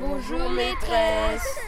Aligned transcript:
Bonjour 0.00 0.50
maîtresse. 0.50 1.58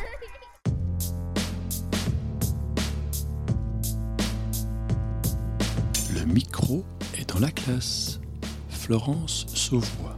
Le 6.14 6.24
micro 6.32 6.84
est 7.18 7.28
dans 7.28 7.40
la 7.40 7.50
classe. 7.50 8.20
Florence 8.68 9.46
Sauvois. 9.52 10.14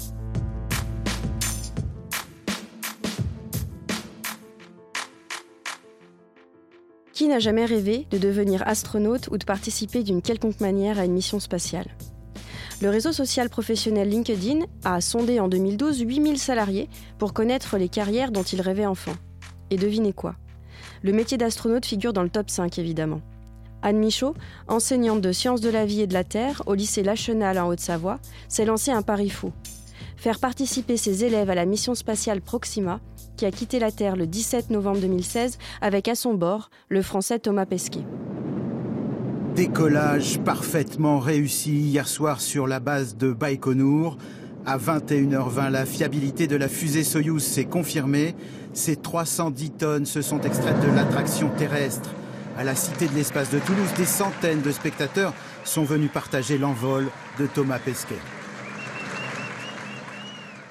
Qui 7.15 7.29
n'a 7.29 7.39
jamais 7.39 7.65
rêvé 7.65 8.07
de 8.11 8.19
devenir 8.19 8.63
astronaute 8.67 9.29
ou 9.31 9.39
de 9.39 9.45
participer 9.45 10.03
d'une 10.03 10.21
quelconque 10.21 10.61
manière 10.61 10.99
à 10.99 11.07
une 11.07 11.13
mission 11.13 11.41
spatiale? 11.41 11.89
Le 12.83 12.89
réseau 12.89 13.12
social 13.12 13.49
professionnel 13.49 14.09
LinkedIn 14.09 14.65
a 14.83 15.01
sondé 15.01 15.39
en 15.39 15.46
2012 15.46 16.01
8000 16.01 16.37
salariés 16.37 16.89
pour 17.16 17.33
connaître 17.33 17.79
les 17.79 17.89
carrières 17.89 18.33
dont 18.33 18.43
ils 18.43 18.61
rêvaient 18.61 18.87
enfant. 18.87 19.12
Et 19.71 19.77
devinez 19.77 20.12
quoi? 20.12 20.34
Le 21.05 21.12
métier 21.12 21.39
d'astronaute 21.39 21.87
figure 21.87 22.12
dans 22.12 22.25
le 22.25 22.29
top 22.29 22.51
5 22.51 22.80
évidemment. 22.80 23.20
Anne 23.83 24.01
Michaud, 24.01 24.34
enseignante 24.66 25.20
de 25.20 25.30
sciences 25.30 25.61
de 25.61 25.70
la 25.70 25.87
vie 25.87 26.01
et 26.01 26.09
de 26.09 26.12
la 26.12 26.25
Terre 26.25 26.65
au 26.66 26.75
lycée 26.75 27.05
Lachenal 27.05 27.56
en 27.61 27.69
Haute-Savoie, 27.69 28.19
s'est 28.48 28.65
lancée 28.65 28.91
un 28.91 29.03
pari 29.03 29.30
fou. 29.30 29.53
Faire 30.17 30.41
participer 30.41 30.97
ses 30.97 31.23
élèves 31.25 31.51
à 31.51 31.55
la 31.55 31.67
mission 31.67 31.95
spatiale 31.95 32.41
Proxima 32.41 32.98
qui 33.37 33.47
a 33.47 33.53
quitté 33.53 33.78
la 33.78 33.92
Terre 33.92 34.17
le 34.17 34.27
17 34.27 34.70
novembre 34.70 34.98
2016 34.98 35.56
avec 35.83 36.09
à 36.09 36.17
son 36.17 36.34
bord 36.34 36.69
le 36.89 37.03
français 37.03 37.39
Thomas 37.39 37.67
Pesquet. 37.67 38.05
Décollage 39.55 40.38
parfaitement 40.41 41.19
réussi 41.19 41.73
hier 41.73 42.09
soir 42.09 42.41
sur 42.41 42.66
la 42.66 42.80
base 42.80 43.19
de 43.19 43.33
Baïkonour. 43.33 44.16
À 44.65 44.78
21h20, 44.78 45.69
la 45.69 45.84
fiabilité 45.84 46.47
de 46.47 46.56
la 46.56 46.69
fusée 46.69 47.05
Soyouz 47.05 47.42
s'est 47.42 47.66
confirmée. 47.66 48.34
Ces 48.73 48.97
310 48.97 49.70
tonnes 49.73 50.06
se 50.06 50.23
sont 50.23 50.41
extraites 50.41 50.80
de 50.80 50.97
l'attraction 50.97 51.51
terrestre. 51.51 52.11
À 52.56 52.64
la 52.64 52.75
Cité 52.75 53.08
de 53.08 53.14
l'Espace 53.14 53.50
de 53.50 53.58
Toulouse, 53.58 53.92
des 53.98 54.06
centaines 54.06 54.62
de 54.62 54.73
spectateurs 54.73 55.34
sont 55.64 55.84
venus 55.84 56.11
partager 56.11 56.56
l'envol 56.56 57.08
de 57.39 57.47
Thomas 57.47 57.78
Pesquet. 57.78 58.19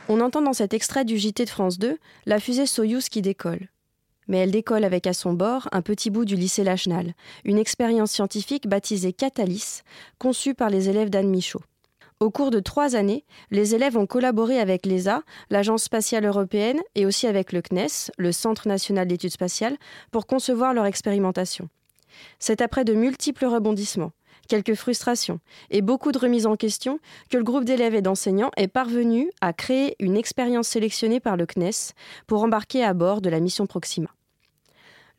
On 0.10 0.22
entend 0.22 0.42
dans 0.42 0.54
cet 0.54 0.74
extrait 0.74 1.06
du 1.06 1.20
JT 1.20 1.46
de 1.46 1.50
France 1.50 1.78
2 1.78 2.00
la 2.26 2.40
fusée 2.40 2.66
Soyouz 2.66 3.10
qui 3.10 3.22
décolle. 3.22 3.71
Mais 4.32 4.38
elle 4.38 4.52
décolle 4.52 4.86
avec 4.86 5.08
à 5.08 5.14
son 5.14 5.34
bord 5.34 5.68
un 5.74 5.82
petit 5.82 6.10
bout 6.10 6.24
du 6.24 6.38
lycée 6.38 6.64
Lachenal, 6.64 7.16
une 7.44 7.58
expérience 7.58 8.12
scientifique 8.12 8.66
baptisée 8.66 9.12
Catalyst, 9.12 9.84
conçue 10.20 10.54
par 10.54 10.70
les 10.70 10.88
élèves 10.88 11.10
d'Anne 11.10 11.30
Michaud. 11.30 11.60
Au 12.22 12.32
cours 12.32 12.50
de 12.50 12.62
trois 12.62 12.96
années, 12.96 13.26
les 13.50 13.76
élèves 13.76 13.98
ont 13.98 14.06
collaboré 14.06 14.58
avec 14.58 14.86
l'ESA, 14.86 15.24
l'Agence 15.50 15.84
spatiale 15.84 16.24
européenne, 16.24 16.80
et 16.96 17.06
aussi 17.06 17.28
avec 17.28 17.52
le 17.52 17.62
CNES, 17.62 18.10
le 18.18 18.32
Centre 18.32 18.70
national 18.70 19.06
d'études 19.06 19.34
spatiales, 19.34 19.76
pour 20.12 20.28
concevoir 20.28 20.74
leur 20.74 20.86
expérimentation. 20.86 21.68
C'est 22.40 22.62
après 22.62 22.86
de 22.86 22.94
multiples 22.94 23.48
rebondissements, 23.48 24.14
quelques 24.48 24.76
frustrations 24.76 25.42
et 25.72 25.82
beaucoup 25.82 26.14
de 26.14 26.20
remises 26.20 26.48
en 26.48 26.56
question 26.56 27.00
que 27.30 27.36
le 27.36 27.44
groupe 27.44 27.66
d'élèves 27.66 27.96
et 27.96 28.02
d'enseignants 28.02 28.52
est 28.56 28.70
parvenu 28.70 29.30
à 29.42 29.52
créer 29.52 29.98
une 30.00 30.16
expérience 30.16 30.70
sélectionnée 30.70 31.20
par 31.20 31.36
le 31.36 31.46
CNES 31.46 31.94
pour 32.28 32.44
embarquer 32.44 32.82
à 32.82 32.94
bord 32.94 33.20
de 33.20 33.30
la 33.30 33.42
mission 33.42 33.66
Proxima. 33.66 34.08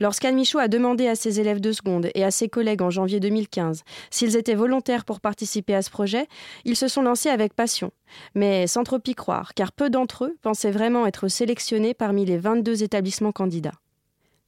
Lorsqu'Anne 0.00 0.36
Michaud 0.36 0.58
a 0.58 0.68
demandé 0.68 1.06
à 1.06 1.14
ses 1.14 1.40
élèves 1.40 1.60
de 1.60 1.72
seconde 1.72 2.08
et 2.14 2.24
à 2.24 2.30
ses 2.30 2.48
collègues 2.48 2.82
en 2.82 2.90
janvier 2.90 3.20
2015 3.20 3.82
s'ils 4.10 4.36
étaient 4.36 4.54
volontaires 4.54 5.04
pour 5.04 5.20
participer 5.20 5.74
à 5.74 5.82
ce 5.82 5.90
projet, 5.90 6.28
ils 6.64 6.76
se 6.76 6.88
sont 6.88 7.02
lancés 7.02 7.28
avec 7.28 7.54
passion, 7.54 7.92
mais 8.34 8.66
sans 8.66 8.84
trop 8.84 9.00
y 9.06 9.14
croire, 9.14 9.54
car 9.54 9.72
peu 9.72 9.90
d'entre 9.90 10.24
eux 10.24 10.36
pensaient 10.42 10.70
vraiment 10.70 11.06
être 11.06 11.28
sélectionnés 11.28 11.94
parmi 11.94 12.24
les 12.24 12.38
22 12.38 12.82
établissements 12.82 13.32
candidats. 13.32 13.80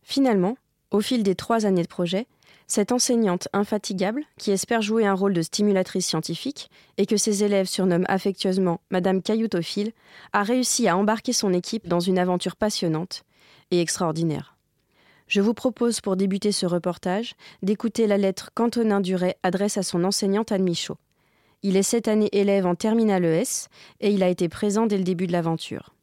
Finalement, 0.02 0.56
au 0.90 1.00
fil 1.00 1.22
des 1.22 1.34
trois 1.34 1.66
années 1.66 1.82
de 1.82 1.88
projet, 1.88 2.26
cette 2.66 2.92
enseignante 2.92 3.48
infatigable, 3.52 4.24
qui 4.38 4.50
espère 4.50 4.80
jouer 4.80 5.06
un 5.06 5.14
rôle 5.14 5.34
de 5.34 5.42
stimulatrice 5.42 6.06
scientifique 6.06 6.70
et 6.96 7.06
que 7.06 7.16
ses 7.16 7.44
élèves 7.44 7.66
surnomment 7.66 8.06
affectueusement 8.08 8.80
Madame 8.90 9.22
Cailloutophile, 9.22 9.92
a 10.32 10.42
réussi 10.42 10.88
à 10.88 10.96
embarquer 10.96 11.32
son 11.32 11.52
équipe 11.52 11.88
dans 11.88 12.00
une 12.00 12.18
aventure 12.18 12.56
passionnante 12.56 13.24
et 13.70 13.80
extraordinaire. 13.80 14.53
Je 15.26 15.40
vous 15.40 15.54
propose 15.54 16.00
pour 16.00 16.16
débuter 16.16 16.52
ce 16.52 16.66
reportage 16.66 17.34
d'écouter 17.62 18.06
la 18.06 18.18
lettre 18.18 18.50
qu'Antonin 18.54 19.00
Duret 19.00 19.36
adresse 19.42 19.78
à 19.78 19.82
son 19.82 20.04
enseignante 20.04 20.52
Anne 20.52 20.64
Michaud. 20.64 20.98
Il 21.62 21.76
est 21.76 21.82
cette 21.82 22.08
année 22.08 22.28
élève 22.32 22.66
en 22.66 22.74
terminale 22.74 23.24
ES 23.24 23.68
et 24.00 24.10
il 24.10 24.22
a 24.22 24.28
été 24.28 24.50
présent 24.50 24.86
dès 24.86 24.98
le 24.98 25.04
début 25.04 25.26
de 25.26 25.32
l'aventure. 25.32 25.94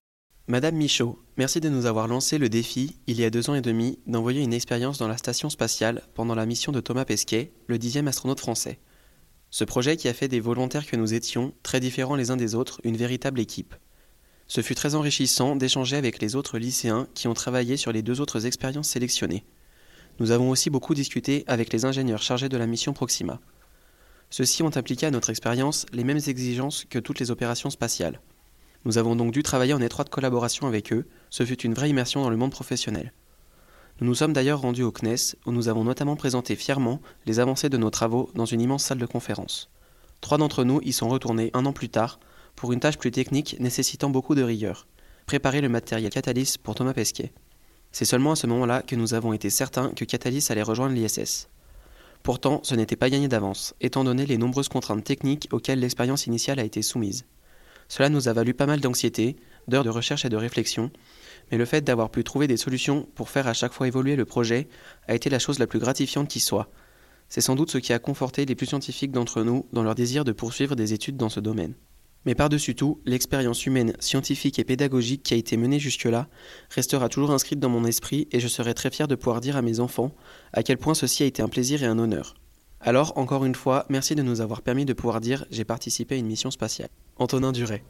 Madame 0.48 0.76
Michaud, 0.76 1.20
merci 1.38 1.62
de 1.62 1.70
nous 1.70 1.86
avoir 1.86 2.08
lancé 2.08 2.40
le 2.40 2.50
défi, 2.50 2.98
il 3.06 3.20
y 3.20 3.24
a 3.24 3.30
deux 3.30 3.50
ans 3.52 3.54
et 3.54 3.62
demi, 3.62 4.00
d'envoyer 4.08 4.42
une 4.42 4.54
expérience 4.54 4.98
dans 4.98 5.08
la 5.08 5.18
station 5.18 5.52
spatiale 5.52 6.02
pendant 6.16 6.34
la 6.34 6.48
mission 6.48 6.72
de 6.72 6.82
Thomas 6.82 7.06
Pesquet, 7.06 7.54
le 7.68 7.78
dixième 7.78 8.08
astronaute 8.08 8.40
français. 8.40 8.80
Ce 9.52 9.64
projet 9.64 9.98
qui 9.98 10.08
a 10.08 10.14
fait 10.14 10.28
des 10.28 10.40
volontaires 10.40 10.88
que 10.88 10.96
nous 10.96 11.14
étions, 11.14 11.54
très 11.62 11.80
différents 11.80 12.16
les 12.16 12.32
uns 12.32 12.38
des 12.38 12.56
autres, 12.56 12.82
une 12.84 12.98
véritable 12.98 13.40
équipe. 13.40 13.76
Ce 14.54 14.60
fut 14.60 14.76
très 14.76 14.96
enrichissant 14.96 15.56
d'échanger 15.56 15.96
avec 15.96 16.20
les 16.20 16.36
autres 16.36 16.58
lycéens 16.58 17.08
qui 17.14 17.30
ont 17.30 17.34
travaillé 17.34 17.78
sur 17.78 17.94
les 17.94 18.02
deux 18.02 18.20
autres 18.20 18.46
expériences 18.46 18.90
sélectionnées. 18.90 19.46
Nous 20.20 20.32
avons 20.32 20.50
aussi 20.50 20.70
beaucoup 20.70 20.94
discuté 20.94 21.46
avec 21.48 21.72
les 21.72 21.86
ingénieurs 21.86 22.22
chargés 22.22 22.50
de 22.50 22.58
la 22.58 22.68
mission 22.68 22.92
Proxima. 22.92 23.40
Ceux-ci 24.30 24.62
ont 24.62 24.76
appliqué 24.76 25.06
à 25.06 25.12
notre 25.12 25.30
expérience 25.30 25.86
les 25.94 26.04
mêmes 26.04 26.20
exigences 26.28 26.84
que 26.84 27.00
toutes 27.00 27.22
les 27.22 27.32
opérations 27.32 27.70
spatiales. 27.70 28.20
Nous 28.84 28.98
avons 28.98 29.16
donc 29.16 29.32
dû 29.32 29.42
travailler 29.42 29.74
en 29.74 29.80
étroite 29.80 30.10
collaboration 30.10 30.68
avec 30.68 30.92
eux, 30.92 31.08
ce 31.30 31.46
fut 31.46 31.62
une 31.62 31.74
vraie 31.74 31.90
immersion 31.90 32.22
dans 32.22 32.30
le 32.30 32.36
monde 32.36 32.52
professionnel. 32.52 33.14
Nous 34.02 34.08
nous 34.08 34.16
sommes 34.16 34.34
d'ailleurs 34.34 34.60
rendus 34.60 34.84
au 34.84 34.92
CNES, 34.92 35.38
où 35.46 35.54
nous 35.54 35.70
avons 35.70 35.86
notamment 35.86 36.18
présenté 36.18 36.58
fièrement 36.58 37.00
les 37.26 37.40
avancées 37.40 37.70
de 37.70 37.78
nos 37.78 37.90
travaux 37.90 38.30
dans 38.36 38.44
une 38.46 38.60
immense 38.60 38.84
salle 38.84 39.00
de 39.00 39.06
conférence. 39.06 39.70
Trois 40.20 40.38
d'entre 40.38 40.66
nous 40.66 40.82
y 40.82 40.92
sont 40.92 41.08
retournés 41.08 41.52
un 41.54 41.66
an 41.66 41.72
plus 41.72 41.88
tard, 41.88 42.20
pour 42.56 42.74
une 42.74 42.80
tâche 42.80 42.98
plus 42.98 43.12
technique 43.12 43.58
nécessitant 43.60 44.10
beaucoup 44.10 44.36
de 44.36 44.44
rigueur, 44.44 44.88
préparer 45.26 45.62
le 45.62 45.70
matériel 45.70 46.12
Catalyst 46.12 46.58
pour 46.60 46.76
Thomas 46.76 46.94
Pesquet. 46.94 47.32
C'est 47.92 48.06
seulement 48.06 48.32
à 48.32 48.36
ce 48.36 48.48
moment-là 48.48 48.82
que 48.82 48.96
nous 48.96 49.14
avons 49.14 49.34
été 49.34 49.50
certains 49.50 49.90
que 49.90 50.06
Catalyst 50.06 50.52
allait 50.52 50.62
rejoindre 50.62 50.96
l'ISS. 50.96 51.50
Pourtant, 52.24 52.62
ce 52.64 52.76
n'était 52.76 52.96
pas 52.96 53.10
gagné 53.10 53.28
d'avance, 53.28 53.74
étant 53.82 54.04
donné 54.04 54.26
les 54.26 54.38
nombreuses 54.38 54.70
contraintes 54.70 55.04
techniques 55.04 55.48
auxquelles 55.52 55.80
l'expérience 55.80 56.28
initiale 56.28 56.60
a 56.60 56.64
été 56.64 56.82
soumise. 56.82 57.26
Cela 57.88 58.10
nous 58.10 58.30
a 58.30 58.34
valu 58.34 58.54
pas 58.54 58.68
mal 58.68 58.80
d'anxiété, 58.80 59.36
d'heures 59.68 59.84
de 59.84 59.90
recherche 59.90 60.24
et 60.24 60.30
de 60.30 60.38
réflexion, 60.38 60.92
mais 61.52 61.58
le 61.58 61.66
fait 61.66 61.82
d'avoir 61.82 62.10
pu 62.10 62.24
trouver 62.24 62.48
des 62.48 62.58
solutions 62.58 63.08
pour 63.16 63.30
faire 63.30 63.48
à 63.48 63.54
chaque 63.54 63.74
fois 63.74 63.88
évoluer 63.88 64.16
le 64.16 64.26
projet 64.26 64.70
a 65.08 65.16
été 65.16 65.30
la 65.30 65.40
chose 65.40 65.60
la 65.60 65.68
plus 65.68 65.80
gratifiante 65.80 66.30
qui 66.30 66.40
soit. 66.40 66.70
C'est 67.28 67.42
sans 67.42 67.56
doute 67.56 67.72
ce 67.72 67.78
qui 67.78 67.92
a 67.92 68.00
conforté 68.00 68.46
les 68.46 68.56
plus 68.56 68.68
scientifiques 68.68 69.12
d'entre 69.12 69.44
nous 69.44 69.66
dans 69.74 69.84
leur 69.84 69.96
désir 69.96 70.24
de 70.24 70.32
poursuivre 70.32 70.76
des 70.76 70.94
études 70.94 71.18
dans 71.18 71.30
ce 71.30 71.40
domaine. 71.40 71.74
Mais 72.26 72.36
par-dessus 72.36 72.76
tout, 72.76 73.02
l'expérience 73.06 73.66
humaine, 73.66 73.94
scientifique 74.00 74.60
et 74.60 74.64
pédagogique 74.64 75.24
qui 75.24 75.34
a 75.34 75.38
été 75.38 75.58
menée 75.58 75.80
jusque-là 75.80 76.28
restera 76.70 77.10
toujours 77.10 77.32
inscrite 77.32 77.60
dans 77.60 77.70
mon 77.70 77.84
esprit 77.86 78.28
et 78.32 78.40
je 78.40 78.48
serai 78.48 78.74
très 78.76 78.92
fier 78.92 79.08
de 79.08 79.16
pouvoir 79.16 79.42
dire 79.42 79.58
à 79.58 79.64
mes 79.64 79.80
enfants 79.80 80.12
à 80.54 80.62
quel 80.62 80.78
point 80.78 80.94
ceci 80.94 81.24
a 81.24 81.26
été 81.26 81.42
un 81.42 81.50
plaisir 81.50 81.82
et 81.82 81.88
un 81.88 81.98
honneur. 81.98 82.36
Alors, 82.80 83.18
encore 83.18 83.46
une 83.46 83.56
fois, 83.56 83.86
merci 83.90 84.16
de 84.16 84.22
nous 84.22 84.42
avoir 84.42 84.62
permis 84.62 84.86
de 84.86 84.94
pouvoir 84.94 85.20
dire 85.20 85.46
j'ai 85.50 85.66
participé 85.66 86.16
à 86.16 86.18
une 86.18 86.28
mission 86.28 86.52
spatiale. 86.52 86.90
Antonin 87.18 87.52
Duret. 87.52 87.84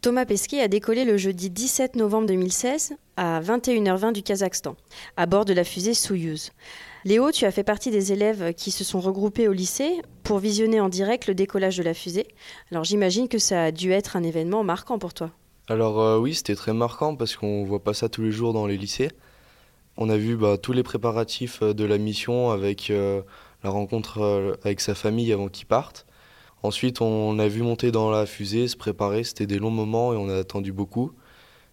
Thomas 0.00 0.26
Pesquet 0.26 0.60
a 0.60 0.68
décollé 0.68 1.04
le 1.04 1.16
jeudi 1.16 1.48
17 1.50 1.96
novembre 1.96 2.26
2016 2.26 2.94
à 3.16 3.40
21h20 3.40 4.12
du 4.12 4.22
Kazakhstan, 4.22 4.76
à 5.16 5.26
bord 5.26 5.46
de 5.46 5.54
la 5.54 5.64
fusée 5.64 5.94
Soyouz. 5.94 6.50
Léo, 7.06 7.30
tu 7.32 7.44
as 7.44 7.50
fait 7.50 7.64
partie 7.64 7.90
des 7.90 8.12
élèves 8.12 8.54
qui 8.54 8.70
se 8.70 8.82
sont 8.82 8.98
regroupés 8.98 9.46
au 9.46 9.52
lycée 9.52 10.00
pour 10.22 10.38
visionner 10.38 10.80
en 10.80 10.88
direct 10.88 11.26
le 11.26 11.34
décollage 11.34 11.76
de 11.76 11.82
la 11.82 11.92
fusée. 11.92 12.26
Alors 12.70 12.84
j'imagine 12.84 13.28
que 13.28 13.36
ça 13.36 13.64
a 13.64 13.72
dû 13.72 13.92
être 13.92 14.16
un 14.16 14.22
événement 14.22 14.64
marquant 14.64 14.98
pour 14.98 15.12
toi. 15.12 15.30
Alors 15.68 16.00
euh, 16.00 16.18
oui, 16.18 16.34
c'était 16.34 16.54
très 16.54 16.72
marquant 16.72 17.14
parce 17.14 17.36
qu'on 17.36 17.62
voit 17.64 17.84
pas 17.84 17.92
ça 17.92 18.08
tous 18.08 18.22
les 18.22 18.32
jours 18.32 18.54
dans 18.54 18.66
les 18.66 18.78
lycées. 18.78 19.10
On 19.98 20.08
a 20.08 20.16
vu 20.16 20.34
bah, 20.38 20.56
tous 20.56 20.72
les 20.72 20.82
préparatifs 20.82 21.60
euh, 21.62 21.74
de 21.74 21.84
la 21.84 21.98
mission 21.98 22.50
avec 22.50 22.88
euh, 22.88 23.20
la 23.62 23.68
rencontre 23.68 24.56
avec 24.64 24.80
sa 24.80 24.94
famille 24.94 25.30
avant 25.30 25.48
qu'il 25.48 25.66
parte. 25.66 26.06
Ensuite, 26.62 27.02
on 27.02 27.38
a 27.38 27.48
vu 27.48 27.60
monter 27.60 27.92
dans 27.92 28.10
la 28.10 28.24
fusée, 28.24 28.66
se 28.66 28.78
préparer. 28.78 29.24
C'était 29.24 29.46
des 29.46 29.58
longs 29.58 29.70
moments 29.70 30.14
et 30.14 30.16
on 30.16 30.30
a 30.30 30.38
attendu 30.38 30.72
beaucoup. 30.72 31.12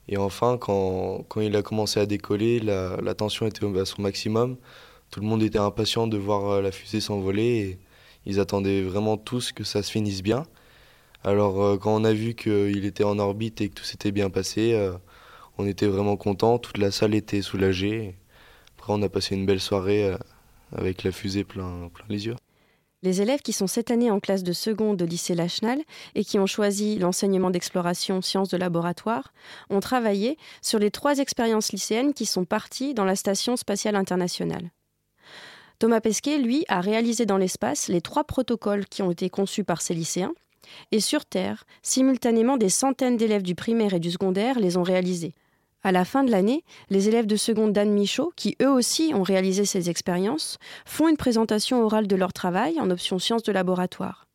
Et 0.10 0.18
enfin, 0.18 0.58
quand, 0.58 1.24
quand 1.30 1.40
il 1.40 1.56
a 1.56 1.62
commencé 1.62 2.02
à 2.02 2.06
décoller, 2.06 2.60
la, 2.60 2.98
la, 3.02 3.14
tension 3.14 3.46
était 3.46 3.66
à 3.80 3.86
son 3.86 4.02
maximum. 4.02 4.58
Tout 5.12 5.20
le 5.20 5.28
monde 5.28 5.44
était 5.44 5.60
impatient 5.60 6.08
de 6.08 6.18
voir 6.18 6.62
la 6.62 6.72
fusée 6.72 7.02
s'envoler 7.02 7.44
et 7.44 7.80
ils 8.26 8.40
attendaient 8.40 8.82
vraiment 8.82 9.18
tous 9.18 9.52
que 9.52 9.64
ça 9.64 9.84
se 9.84 9.92
finisse 9.92 10.24
bien. 10.24 10.44
Alors, 11.24 11.78
quand 11.80 11.94
on 11.94 12.04
a 12.04 12.14
vu 12.14 12.34
qu'il 12.34 12.86
était 12.86 13.04
en 13.04 13.20
orbite 13.20 13.62
et 13.62 13.70
que 13.70 13.76
tout 13.76 13.84
s'était 13.84 14.12
bien 14.12 14.30
passé, 14.30 14.90
on 15.58 15.68
était 15.68 15.88
vraiment 15.88 16.18
content. 16.18 16.58
Toute 16.58 16.78
la 16.78 16.92
salle 16.92 17.14
était 17.14 17.42
soulagée. 17.42 18.16
Après, 18.78 18.94
on 18.94 19.02
a 19.02 19.10
passé 19.10 19.36
une 19.36 19.46
belle 19.46 19.60
soirée 19.60 20.16
avec 20.76 21.04
la 21.04 21.12
fusée 21.12 21.44
plein, 21.44 21.90
plein 21.94 22.06
les 22.10 22.26
yeux. 22.28 22.36
Les 23.04 23.22
élèves 23.22 23.42
qui 23.42 23.52
sont 23.52 23.68
cette 23.68 23.90
année 23.90 24.12
en 24.12 24.20
classe 24.20 24.44
de 24.44 24.54
seconde 24.54 25.02
au 25.02 25.06
lycée 25.06 25.34
Lachenal 25.34 25.82
et 26.14 26.24
qui 26.24 26.38
ont 26.38 26.46
choisi 26.46 27.00
l'enseignement 27.00 27.50
d'exploration 27.50 28.22
sciences 28.22 28.50
de 28.50 28.58
laboratoire 28.58 29.34
ont 29.72 29.80
travaillé 29.80 30.38
sur 30.62 30.78
les 30.78 30.92
trois 30.92 31.18
expériences 31.18 31.72
lycéennes 31.72 32.14
qui 32.14 32.28
sont 32.28 32.46
parties 32.46 32.94
dans 32.94 33.06
la 33.06 33.16
Station 33.16 33.58
spatiale 33.58 33.96
internationale. 33.96 34.70
Thomas 35.82 36.00
Pesquet, 36.00 36.38
lui, 36.38 36.64
a 36.68 36.80
réalisé 36.80 37.26
dans 37.26 37.40
l'espace 37.40 37.88
les 37.88 38.02
trois 38.02 38.24
protocoles 38.24 38.86
qui 38.86 39.02
ont 39.02 39.10
été 39.10 39.32
conçus 39.32 39.64
par 39.64 39.82
ces 39.82 39.96
lycéens, 39.96 40.36
et 40.92 41.00
sur 41.00 41.26
Terre, 41.26 41.64
simultanément 41.82 42.56
des 42.56 42.70
centaines 42.70 43.18
d'élèves 43.18 43.42
du 43.42 43.56
primaire 43.56 43.96
et 43.96 44.00
du 44.00 44.12
secondaire 44.12 44.60
les 44.60 44.78
ont 44.78 44.84
réalisés. 44.84 45.34
À 45.82 45.92
la 45.92 46.06
fin 46.06 46.24
de 46.24 46.30
l'année, 46.30 46.64
les 46.92 47.08
élèves 47.08 47.26
de 47.26 47.36
seconde 47.36 47.74
d'Anne 47.74 47.92
Michaud, 47.92 48.32
qui 48.36 48.56
eux 48.62 48.70
aussi 48.70 49.12
ont 49.16 49.24
réalisé 49.24 49.66
ces 49.66 49.90
expériences, 49.90 50.60
font 50.86 51.08
une 51.08 51.18
présentation 51.18 51.84
orale 51.84 52.06
de 52.06 52.16
leur 52.16 52.32
travail 52.32 52.80
en 52.80 52.92
option 52.92 53.18
sciences 53.18 53.42
de 53.42 53.52
laboratoire. 53.52 54.28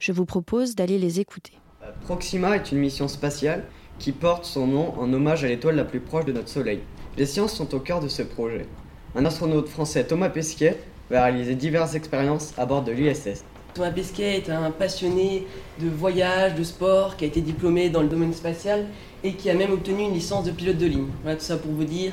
Je 0.00 0.12
vous 0.12 0.26
propose 0.26 0.74
d'aller 0.74 0.98
les 0.98 1.18
écouter. 1.18 1.54
Proxima 2.02 2.56
est 2.56 2.72
une 2.72 2.78
mission 2.78 3.08
spatiale 3.08 3.64
qui 3.98 4.12
porte 4.12 4.44
son 4.44 4.66
nom 4.66 4.92
en 5.00 5.10
hommage 5.10 5.44
à 5.44 5.48
l'étoile 5.48 5.76
la 5.76 5.86
plus 5.86 6.00
proche 6.00 6.26
de 6.26 6.32
notre 6.32 6.50
Soleil. 6.50 6.80
Les 7.16 7.24
sciences 7.24 7.54
sont 7.54 7.74
au 7.74 7.80
cœur 7.80 8.00
de 8.00 8.08
ce 8.08 8.20
projet. 8.20 8.66
Un 9.14 9.24
astronaute 9.24 9.68
français, 9.68 10.06
Thomas 10.06 10.28
Pesquet, 10.28 10.78
va 11.10 11.24
réaliser 11.24 11.54
diverses 11.54 11.94
expériences 11.94 12.54
à 12.56 12.66
bord 12.66 12.82
de 12.82 12.92
l'ISS. 12.92 13.44
Thomas 13.74 13.90
Pesquet 13.90 14.36
est 14.36 14.50
un 14.50 14.70
passionné 14.70 15.46
de 15.80 15.88
voyage, 15.88 16.54
de 16.54 16.64
sport, 16.64 17.16
qui 17.16 17.24
a 17.24 17.28
été 17.28 17.40
diplômé 17.40 17.88
dans 17.88 18.02
le 18.02 18.08
domaine 18.08 18.32
spatial 18.32 18.86
et 19.22 19.34
qui 19.34 19.50
a 19.50 19.54
même 19.54 19.72
obtenu 19.72 20.02
une 20.02 20.14
licence 20.14 20.44
de 20.44 20.50
pilote 20.50 20.78
de 20.78 20.86
ligne. 20.86 21.08
Voilà 21.22 21.36
tout 21.36 21.44
ça 21.44 21.56
pour 21.56 21.72
vous 21.72 21.84
dire 21.84 22.12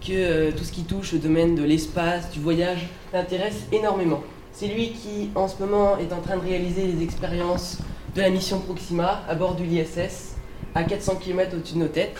que 0.00 0.12
euh, 0.12 0.50
tout 0.52 0.64
ce 0.64 0.72
qui 0.72 0.82
touche 0.82 1.12
le 1.12 1.18
domaine 1.18 1.54
de 1.54 1.62
l'espace, 1.62 2.30
du 2.30 2.40
voyage, 2.40 2.88
l'intéresse 3.12 3.66
énormément. 3.72 4.22
C'est 4.52 4.66
lui 4.66 4.90
qui, 4.90 5.30
en 5.34 5.48
ce 5.48 5.60
moment, 5.62 5.96
est 5.98 6.12
en 6.12 6.20
train 6.20 6.36
de 6.36 6.42
réaliser 6.42 6.86
les 6.86 7.02
expériences 7.02 7.78
de 8.14 8.20
la 8.20 8.30
mission 8.30 8.60
Proxima 8.60 9.22
à 9.28 9.34
bord 9.34 9.54
de 9.54 9.64
l'ISS, 9.64 10.36
à 10.74 10.84
400 10.84 11.16
km 11.16 11.56
au-dessus 11.56 11.74
de 11.74 11.78
nos 11.80 11.88
têtes. 11.88 12.18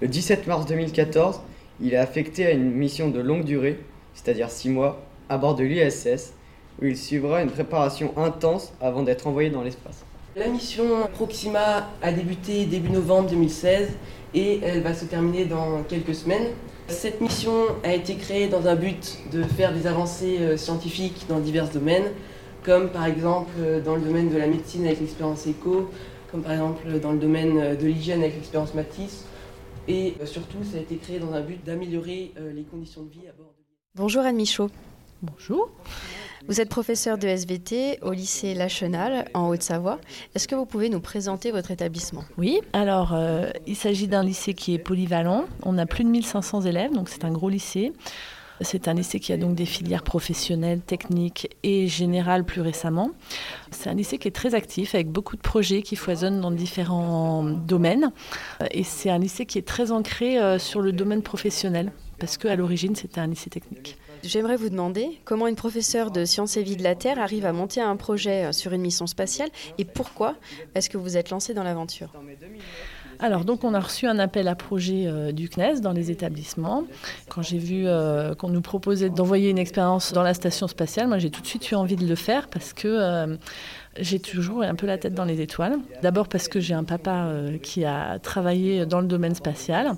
Le 0.00 0.08
17 0.08 0.46
mars 0.46 0.66
2014, 0.66 1.40
il 1.80 1.94
est 1.94 1.98
affecté 1.98 2.46
à 2.46 2.50
une 2.50 2.72
mission 2.72 3.08
de 3.08 3.20
longue 3.20 3.44
durée, 3.44 3.78
c'est-à-dire 4.14 4.50
6 4.50 4.70
mois, 4.70 5.07
à 5.28 5.38
bord 5.38 5.54
de 5.54 5.64
l'ISS, 5.64 6.34
où 6.80 6.86
il 6.86 6.96
suivra 6.96 7.42
une 7.42 7.50
préparation 7.50 8.12
intense 8.16 8.72
avant 8.80 9.02
d'être 9.02 9.26
envoyé 9.26 9.50
dans 9.50 9.62
l'espace. 9.62 10.04
La 10.36 10.46
mission 10.46 11.08
Proxima 11.14 11.88
a 12.00 12.12
débuté 12.12 12.64
début 12.64 12.90
novembre 12.90 13.30
2016 13.30 13.88
et 14.34 14.60
elle 14.62 14.82
va 14.82 14.94
se 14.94 15.04
terminer 15.04 15.46
dans 15.46 15.82
quelques 15.82 16.14
semaines. 16.14 16.52
Cette 16.88 17.20
mission 17.20 17.52
a 17.82 17.92
été 17.92 18.14
créée 18.14 18.48
dans 18.48 18.66
un 18.66 18.76
but 18.76 19.18
de 19.32 19.42
faire 19.42 19.74
des 19.74 19.86
avancées 19.86 20.38
euh, 20.40 20.56
scientifiques 20.56 21.26
dans 21.28 21.38
divers 21.40 21.68
domaines, 21.68 22.12
comme 22.62 22.90
par 22.90 23.06
exemple 23.06 23.50
euh, 23.58 23.80
dans 23.80 23.96
le 23.96 24.00
domaine 24.00 24.30
de 24.30 24.38
la 24.38 24.46
médecine 24.46 24.86
avec 24.86 25.00
l'expérience 25.00 25.46
ECO, 25.46 25.90
comme 26.30 26.42
par 26.42 26.52
exemple 26.52 26.98
dans 27.00 27.12
le 27.12 27.18
domaine 27.18 27.58
euh, 27.58 27.74
de 27.74 27.86
l'hygiène 27.86 28.20
avec 28.20 28.34
l'expérience 28.36 28.74
Matisse, 28.74 29.26
et 29.88 30.14
surtout 30.24 30.58
ça 30.70 30.78
a 30.78 30.80
été 30.80 30.96
créé 30.96 31.18
dans 31.18 31.32
un 31.32 31.40
but 31.40 31.64
d'améliorer 31.64 32.32
les 32.54 32.62
conditions 32.62 33.02
de 33.04 33.10
vie 33.10 33.26
à 33.26 33.32
bord 33.32 33.54
de 33.56 33.64
Bonjour 33.94 34.22
Anne 34.22 34.36
Michaud. 34.36 34.68
Bonjour. 35.22 35.70
Vous 36.46 36.60
êtes 36.60 36.68
professeur 36.68 37.18
de 37.18 37.26
SVT 37.26 37.98
au 38.02 38.12
lycée 38.12 38.54
Lachenal 38.54 39.28
en 39.34 39.48
Haute-Savoie. 39.48 39.98
Est-ce 40.36 40.46
que 40.46 40.54
vous 40.54 40.64
pouvez 40.64 40.88
nous 40.88 41.00
présenter 41.00 41.50
votre 41.50 41.72
établissement? 41.72 42.24
Oui, 42.36 42.60
alors 42.72 43.14
euh, 43.14 43.50
il 43.66 43.74
s'agit 43.74 44.06
d'un 44.06 44.22
lycée 44.22 44.54
qui 44.54 44.74
est 44.74 44.78
polyvalent. 44.78 45.46
On 45.64 45.76
a 45.76 45.86
plus 45.86 46.04
de 46.04 46.08
1500 46.08 46.62
élèves, 46.62 46.92
donc 46.92 47.08
c'est 47.08 47.24
un 47.24 47.32
gros 47.32 47.48
lycée. 47.48 47.92
C'est 48.60 48.86
un 48.86 48.94
lycée 48.94 49.18
qui 49.18 49.32
a 49.32 49.36
donc 49.36 49.56
des 49.56 49.66
filières 49.66 50.04
professionnelles, 50.04 50.80
techniques 50.80 51.56
et 51.64 51.88
générales 51.88 52.44
plus 52.44 52.60
récemment. 52.60 53.10
C'est 53.72 53.90
un 53.90 53.94
lycée 53.94 54.18
qui 54.18 54.28
est 54.28 54.32
très 54.32 54.54
actif 54.54 54.94
avec 54.94 55.08
beaucoup 55.08 55.36
de 55.36 55.42
projets 55.42 55.82
qui 55.82 55.96
foisonnent 55.96 56.40
dans 56.40 56.50
différents 56.52 57.42
domaines. 57.42 58.12
Et 58.70 58.84
c'est 58.84 59.10
un 59.10 59.18
lycée 59.18 59.46
qui 59.46 59.58
est 59.58 59.66
très 59.66 59.90
ancré 59.90 60.38
euh, 60.40 60.60
sur 60.60 60.80
le 60.80 60.92
domaine 60.92 61.22
professionnel 61.22 61.92
parce 62.18 62.36
qu'à 62.36 62.56
l'origine 62.56 62.94
c'était 62.96 63.20
un 63.20 63.26
lycée 63.26 63.50
technique. 63.50 63.96
J'aimerais 64.24 64.56
vous 64.56 64.68
demander 64.68 65.20
comment 65.24 65.46
une 65.46 65.54
professeure 65.54 66.10
de 66.10 66.24
sciences 66.24 66.56
et 66.56 66.62
vie 66.62 66.76
de 66.76 66.82
la 66.82 66.94
Terre 66.94 67.18
arrive 67.18 67.46
à 67.46 67.52
monter 67.52 67.80
un 67.80 67.96
projet 67.96 68.46
euh, 68.46 68.52
sur 68.52 68.72
une 68.72 68.82
mission 68.82 69.06
spatiale 69.06 69.48
et 69.78 69.84
pourquoi 69.84 70.34
est-ce 70.74 70.90
que 70.90 70.98
vous 70.98 71.16
êtes 71.16 71.30
lancé 71.30 71.54
dans 71.54 71.62
l'aventure? 71.62 72.10
Alors 73.20 73.44
donc 73.44 73.64
on 73.64 73.74
a 73.74 73.80
reçu 73.80 74.06
un 74.06 74.18
appel 74.18 74.48
à 74.48 74.54
projet 74.54 75.04
euh, 75.06 75.32
du 75.32 75.48
CNES 75.48 75.80
dans 75.80 75.92
les 75.92 76.10
établissements. 76.10 76.84
Quand 77.28 77.42
j'ai 77.42 77.58
vu 77.58 77.84
euh, 77.86 78.34
qu'on 78.34 78.48
nous 78.48 78.60
proposait 78.60 79.10
d'envoyer 79.10 79.50
une 79.50 79.58
expérience 79.58 80.12
dans 80.12 80.22
la 80.22 80.34
station 80.34 80.68
spatiale, 80.68 81.08
moi 81.08 81.18
j'ai 81.18 81.30
tout 81.30 81.40
de 81.40 81.46
suite 81.46 81.70
eu 81.70 81.74
envie 81.74 81.96
de 81.96 82.06
le 82.06 82.14
faire 82.14 82.48
parce 82.48 82.72
que 82.72 83.38
j'ai 83.98 84.20
toujours 84.20 84.62
un 84.62 84.74
peu 84.74 84.86
la 84.86 84.98
tête 84.98 85.14
dans 85.14 85.24
les 85.24 85.40
étoiles. 85.40 85.78
D'abord 86.02 86.28
parce 86.28 86.48
que 86.48 86.60
j'ai 86.60 86.74
un 86.74 86.84
papa 86.84 87.32
qui 87.62 87.84
a 87.84 88.18
travaillé 88.18 88.86
dans 88.86 89.00
le 89.00 89.06
domaine 89.06 89.34
spatial. 89.34 89.92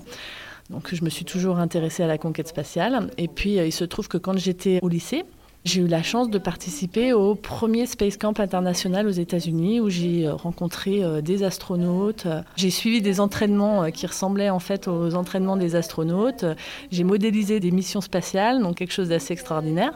Donc 0.71 0.93
je 0.95 1.03
me 1.03 1.09
suis 1.09 1.25
toujours 1.25 1.59
intéressée 1.59 2.03
à 2.03 2.07
la 2.07 2.17
conquête 2.17 2.47
spatiale. 2.47 3.09
Et 3.17 3.27
puis 3.27 3.59
euh, 3.59 3.65
il 3.65 3.73
se 3.73 3.83
trouve 3.83 4.07
que 4.07 4.17
quand 4.17 4.37
j'étais 4.37 4.79
au 4.81 4.87
lycée, 4.87 5.25
j'ai 5.63 5.81
eu 5.81 5.87
la 5.87 6.01
chance 6.01 6.31
de 6.31 6.39
participer 6.39 7.13
au 7.13 7.35
premier 7.35 7.85
Space 7.85 8.17
Camp 8.17 8.39
international 8.39 9.05
aux 9.05 9.11
États-Unis 9.11 9.79
où 9.79 9.89
j'ai 9.89 10.25
euh, 10.25 10.33
rencontré 10.33 11.03
euh, 11.03 11.21
des 11.21 11.43
astronautes. 11.43 12.25
J'ai 12.55 12.71
suivi 12.71 13.01
des 13.01 13.19
entraînements 13.19 13.91
qui 13.91 14.07
ressemblaient 14.07 14.49
en 14.49 14.59
fait 14.59 14.87
aux 14.87 15.13
entraînements 15.13 15.57
des 15.57 15.75
astronautes. 15.75 16.45
J'ai 16.89 17.03
modélisé 17.03 17.59
des 17.59 17.71
missions 17.71 18.01
spatiales, 18.01 18.61
donc 18.61 18.77
quelque 18.77 18.93
chose 18.93 19.09
d'assez 19.09 19.33
extraordinaire. 19.33 19.91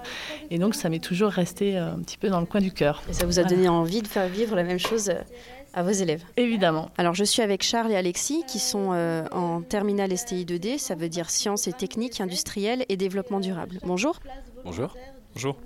Et 0.51 0.60
donc 0.60 0.75
ça 0.75 0.89
m'est 0.89 1.04
toujours 1.04 1.31
resté 1.31 1.78
un 1.78 2.00
petit 2.00 2.18
peu 2.18 2.28
dans 2.28 2.42
le 2.42 2.45
coin 2.45 2.62
du 2.62 2.71
cœur. 2.71 3.01
Et 3.10 3.13
ça 3.13 3.25
vous 3.25 3.39
a 3.39 3.44
donné 3.44 3.69
envie 3.69 4.01
de 4.01 4.07
faire 4.07 4.28
vivre 4.28 4.56
la 4.56 4.63
même 4.63 4.80
chose 4.80 5.10
à 5.75 5.83
vos 5.83 5.92
élèves. 5.92 6.24
Évidemment. 6.38 6.89
Alors 6.98 7.13
je 7.13 7.24
suis 7.24 7.42
avec 7.42 7.62
Charles 7.62 7.92
et 7.92 7.98
Alexis 7.98 8.44
qui 8.48 8.60
sont 8.60 8.94
euh, 8.94 9.25
en 9.31 9.62
terminale 9.62 10.18
STI 10.18 10.45
2D, 10.45 10.80
ça 10.80 10.95
veut 10.95 11.10
dire 11.10 11.30
sciences 11.30 11.68
et 11.68 11.74
techniques 11.74 12.22
industrielles 12.22 12.86
et 12.89 12.98
développement 12.98 13.42
durable. 13.42 13.80
Bonjour. 13.86 14.19
Bonjour. 14.63 14.95
Bonjour. 15.33 15.57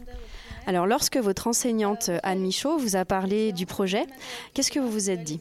Alors 0.65 0.87
lorsque 0.87 1.17
votre 1.17 1.47
enseignante 1.47 2.09
Anne 2.23 2.41
Michaud 2.41 2.77
vous 2.77 2.95
a 2.95 3.05
parlé 3.05 3.53
du 3.53 3.65
projet, 3.65 4.05
qu'est-ce 4.53 4.71
que 4.71 4.79
vous 4.79 4.91
vous 4.91 5.09
êtes 5.11 5.23
dit? 5.23 5.39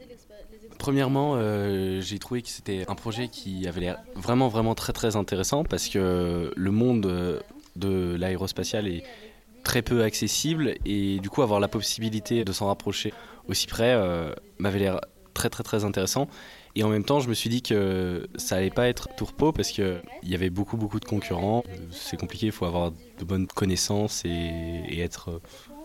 Premièrement, 0.78 1.32
euh, 1.34 2.00
j'ai 2.00 2.18
trouvé 2.18 2.42
que 2.42 2.48
c'était 2.48 2.84
un 2.88 2.94
projet 2.94 3.28
qui 3.28 3.66
avait 3.66 3.80
l'air 3.80 3.98
vraiment 4.14 4.48
vraiment 4.48 4.74
très 4.74 4.92
très 4.92 5.16
intéressant 5.16 5.64
parce 5.64 5.88
que 5.88 6.52
le 6.54 6.70
monde 6.70 7.06
euh, 7.06 7.40
de 7.76 8.16
l'aérospatial 8.16 8.86
est 8.86 9.02
très 9.64 9.82
peu 9.82 10.02
accessible 10.02 10.74
et 10.84 11.18
du 11.20 11.30
coup 11.30 11.42
avoir 11.42 11.58
la 11.58 11.68
possibilité 11.68 12.44
de 12.44 12.52
s'en 12.52 12.68
rapprocher 12.68 13.12
aussi 13.48 13.66
près 13.66 13.94
euh, 13.94 14.32
m'avait 14.58 14.78
l'air 14.78 15.00
très 15.34 15.50
très 15.50 15.62
très 15.62 15.84
intéressant. 15.84 16.28
Et 16.74 16.84
en 16.84 16.88
même 16.88 17.04
temps, 17.04 17.18
je 17.18 17.28
me 17.28 17.34
suis 17.34 17.50
dit 17.50 17.62
que 17.62 18.28
ça 18.36 18.56
allait 18.56 18.70
pas 18.70 18.88
être 18.88 19.08
tourpeau 19.16 19.52
parce 19.52 19.70
qu'il 19.70 20.00
y 20.22 20.34
avait 20.34 20.50
beaucoup 20.50 20.76
beaucoup 20.76 21.00
de 21.00 21.04
concurrents. 21.04 21.64
C'est 21.90 22.16
compliqué, 22.16 22.46
il 22.46 22.52
faut 22.52 22.66
avoir 22.66 22.92
de 22.92 23.24
bonnes 23.24 23.46
connaissances 23.46 24.24
et, 24.24 25.00
être 25.00 25.30
euh, 25.30 25.38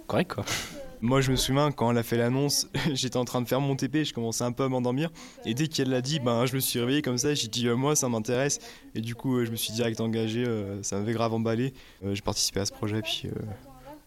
correct 0.07 0.33
quoi. 0.35 0.45
Moi, 1.01 1.19
je 1.19 1.31
me 1.31 1.35
souviens 1.35 1.73
quand 1.73 1.91
elle 1.91 1.97
a 1.97 2.03
fait 2.03 2.15
l'annonce, 2.15 2.69
j'étais 2.93 3.17
en 3.17 3.25
train 3.25 3.41
de 3.41 3.47
faire 3.47 3.59
mon 3.59 3.75
TP, 3.75 4.05
je 4.05 4.13
commençais 4.13 4.45
un 4.45 4.53
peu 4.53 4.63
à 4.63 4.69
m'endormir. 4.69 5.09
Et 5.45 5.53
dès 5.53 5.67
qu'elle 5.67 5.89
l'a 5.89 5.99
dit, 5.99 6.19
ben, 6.19 6.45
je 6.45 6.55
me 6.55 6.61
suis 6.61 6.79
réveillé 6.79 7.01
comme 7.01 7.17
ça, 7.17 7.33
j'ai 7.33 7.49
dit, 7.49 7.67
euh, 7.67 7.75
moi, 7.75 7.97
ça 7.97 8.07
m'intéresse. 8.07 8.59
Et 8.95 9.01
du 9.01 9.13
coup, 9.13 9.43
je 9.43 9.51
me 9.51 9.57
suis 9.57 9.73
direct 9.73 9.99
engagé, 9.99 10.45
ça 10.81 10.97
m'avait 10.97 11.11
grave 11.11 11.33
emballé. 11.33 11.73
j'ai 12.09 12.21
participé 12.21 12.61
à 12.61 12.65
ce 12.65 12.71
projet, 12.71 13.01
puis 13.01 13.23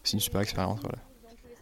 c'est 0.03 0.13
une 0.13 0.19
super 0.19 0.41
expérience. 0.41 0.79
Voilà. 0.81 1.06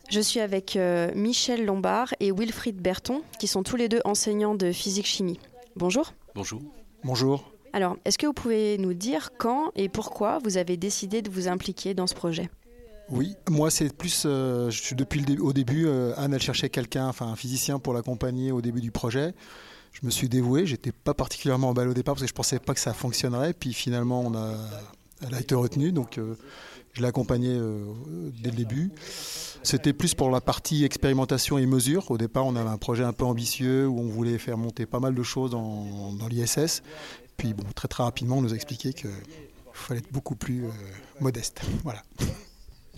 Je 0.10 0.20
suis 0.20 0.40
avec 0.40 0.76
euh, 0.76 1.12
Michel 1.16 1.66
Lombard 1.66 2.14
et 2.20 2.32
Wilfried 2.32 2.80
Berton, 2.80 3.24
qui 3.40 3.48
sont 3.48 3.64
tous 3.64 3.76
les 3.76 3.90
deux 3.90 4.02
enseignants 4.06 4.56
de 4.56 4.72
physique-chimie. 4.72 5.40
Bonjour. 5.76 6.14
Bonjour. 6.36 6.62
Bonjour. 7.04 7.52
Alors, 7.74 7.98
est-ce 8.06 8.18
que 8.18 8.28
vous 8.28 8.34
pouvez 8.34 8.78
nous 8.78 8.94
dire 8.94 9.32
quand 9.38 9.72
et 9.76 9.90
pourquoi 9.90 10.40
vous 10.44 10.58
avez 10.58 10.78
décidé 10.78 11.22
de 11.22 11.30
vous 11.30 11.48
impliquer 11.48 11.94
dans 11.94 12.08
ce 12.08 12.14
projet? 12.14 12.50
Oui, 13.10 13.36
moi 13.50 13.70
c'est 13.70 13.94
plus, 13.96 14.24
euh, 14.26 14.70
je 14.72 14.82
suis 14.82 14.96
depuis 14.96 15.20
le 15.20 15.44
au 15.44 15.54
début, 15.54 15.86
euh, 15.86 16.14
Anne 16.18 16.34
elle 16.34 16.42
cherchait 16.42 16.70
quelqu'un, 16.70 17.08
enfin 17.08 17.28
un 17.28 17.36
physicien 17.36 17.78
pour 17.78 17.94
l'accompagner 17.94 18.52
au 18.52 18.62
début 18.62 18.82
du 18.82 18.92
projet. 18.92 19.34
Je 19.92 20.06
me 20.06 20.10
suis 20.10 20.28
dévoué, 20.28 20.66
j'étais 20.66 20.92
pas 20.92 21.14
particulièrement 21.14 21.70
emballé 21.70 21.90
au 21.92 21.94
départ 21.94 22.16
parce 22.16 22.24
que 22.24 22.28
je 22.28 22.34
pensais 22.34 22.58
pas 22.58 22.74
que 22.74 22.80
ça 22.80 22.94
fonctionnerait, 22.94 23.54
puis 23.54 23.74
finalement 23.74 24.22
on 24.22 24.34
a, 24.34 24.56
elle 25.26 25.36
a 25.36 25.40
été 25.40 25.54
retenue, 25.54 25.92
donc 25.92 26.20
je 26.96 27.02
l'ai 27.02 27.08
accompagnée 27.08 27.60
dès 28.42 28.50
le 28.50 28.56
début. 28.56 28.92
C'était 29.66 29.94
plus 29.94 30.14
pour 30.14 30.30
la 30.30 30.42
partie 30.42 30.86
expérimentation 30.86 31.58
et 31.58 31.66
mesure. 31.66 32.12
Au 32.12 32.20
départ, 32.20 32.46
on 32.46 32.56
avait 32.56 32.70
un 32.70 32.78
projet 32.78 33.04
un 33.04 33.14
peu 33.14 33.25
ambitieux 33.25 33.88
où 33.88 34.00
on 34.00 34.08
voulait 34.08 34.38
faire 34.38 34.58
monter 34.58 34.86
pas 34.86 35.00
mal 35.00 35.16
de 35.16 35.24
choses 35.24 35.52
dans, 35.52 36.16
l'ISS. 36.30 36.84
Puis 37.36 37.56
bon, 37.56 37.64
très 37.74 37.88
très 37.88 38.04
rapidement, 38.04 38.38
on 38.38 38.42
nous 38.42 38.54
a 38.54 38.56
expliqué 38.56 38.94
qu'il 38.94 39.10
fallait 39.74 40.02
être 40.02 40.12
beaucoup 40.12 40.36
plus 40.36 40.66
euh, 40.66 40.70
modeste. 41.20 41.62
Voilà. 41.84 42.04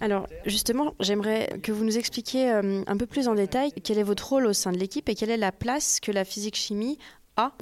Alors 0.02 0.28
justement, 0.46 0.94
j'aimerais 1.00 1.60
que 1.64 1.72
vous 1.72 1.86
nous 1.86 1.98
expliquiez 1.98 2.52
euh, 2.52 2.84
un 2.86 2.98
peu 2.98 3.06
plus 3.06 3.30
en 3.30 3.34
détail 3.34 3.72
quel 3.84 3.98
est 3.98 4.04
votre 4.04 4.28
rôle 4.28 4.46
au 4.46 4.54
sein 4.54 4.74
de 4.74 4.78
l'équipe 4.78 5.08
et 5.08 5.16
quelle 5.16 5.32
est 5.32 5.38
la 5.38 5.52
place 5.52 6.00
que 6.02 6.12
la 6.12 6.26
physique-chimie 6.26 7.00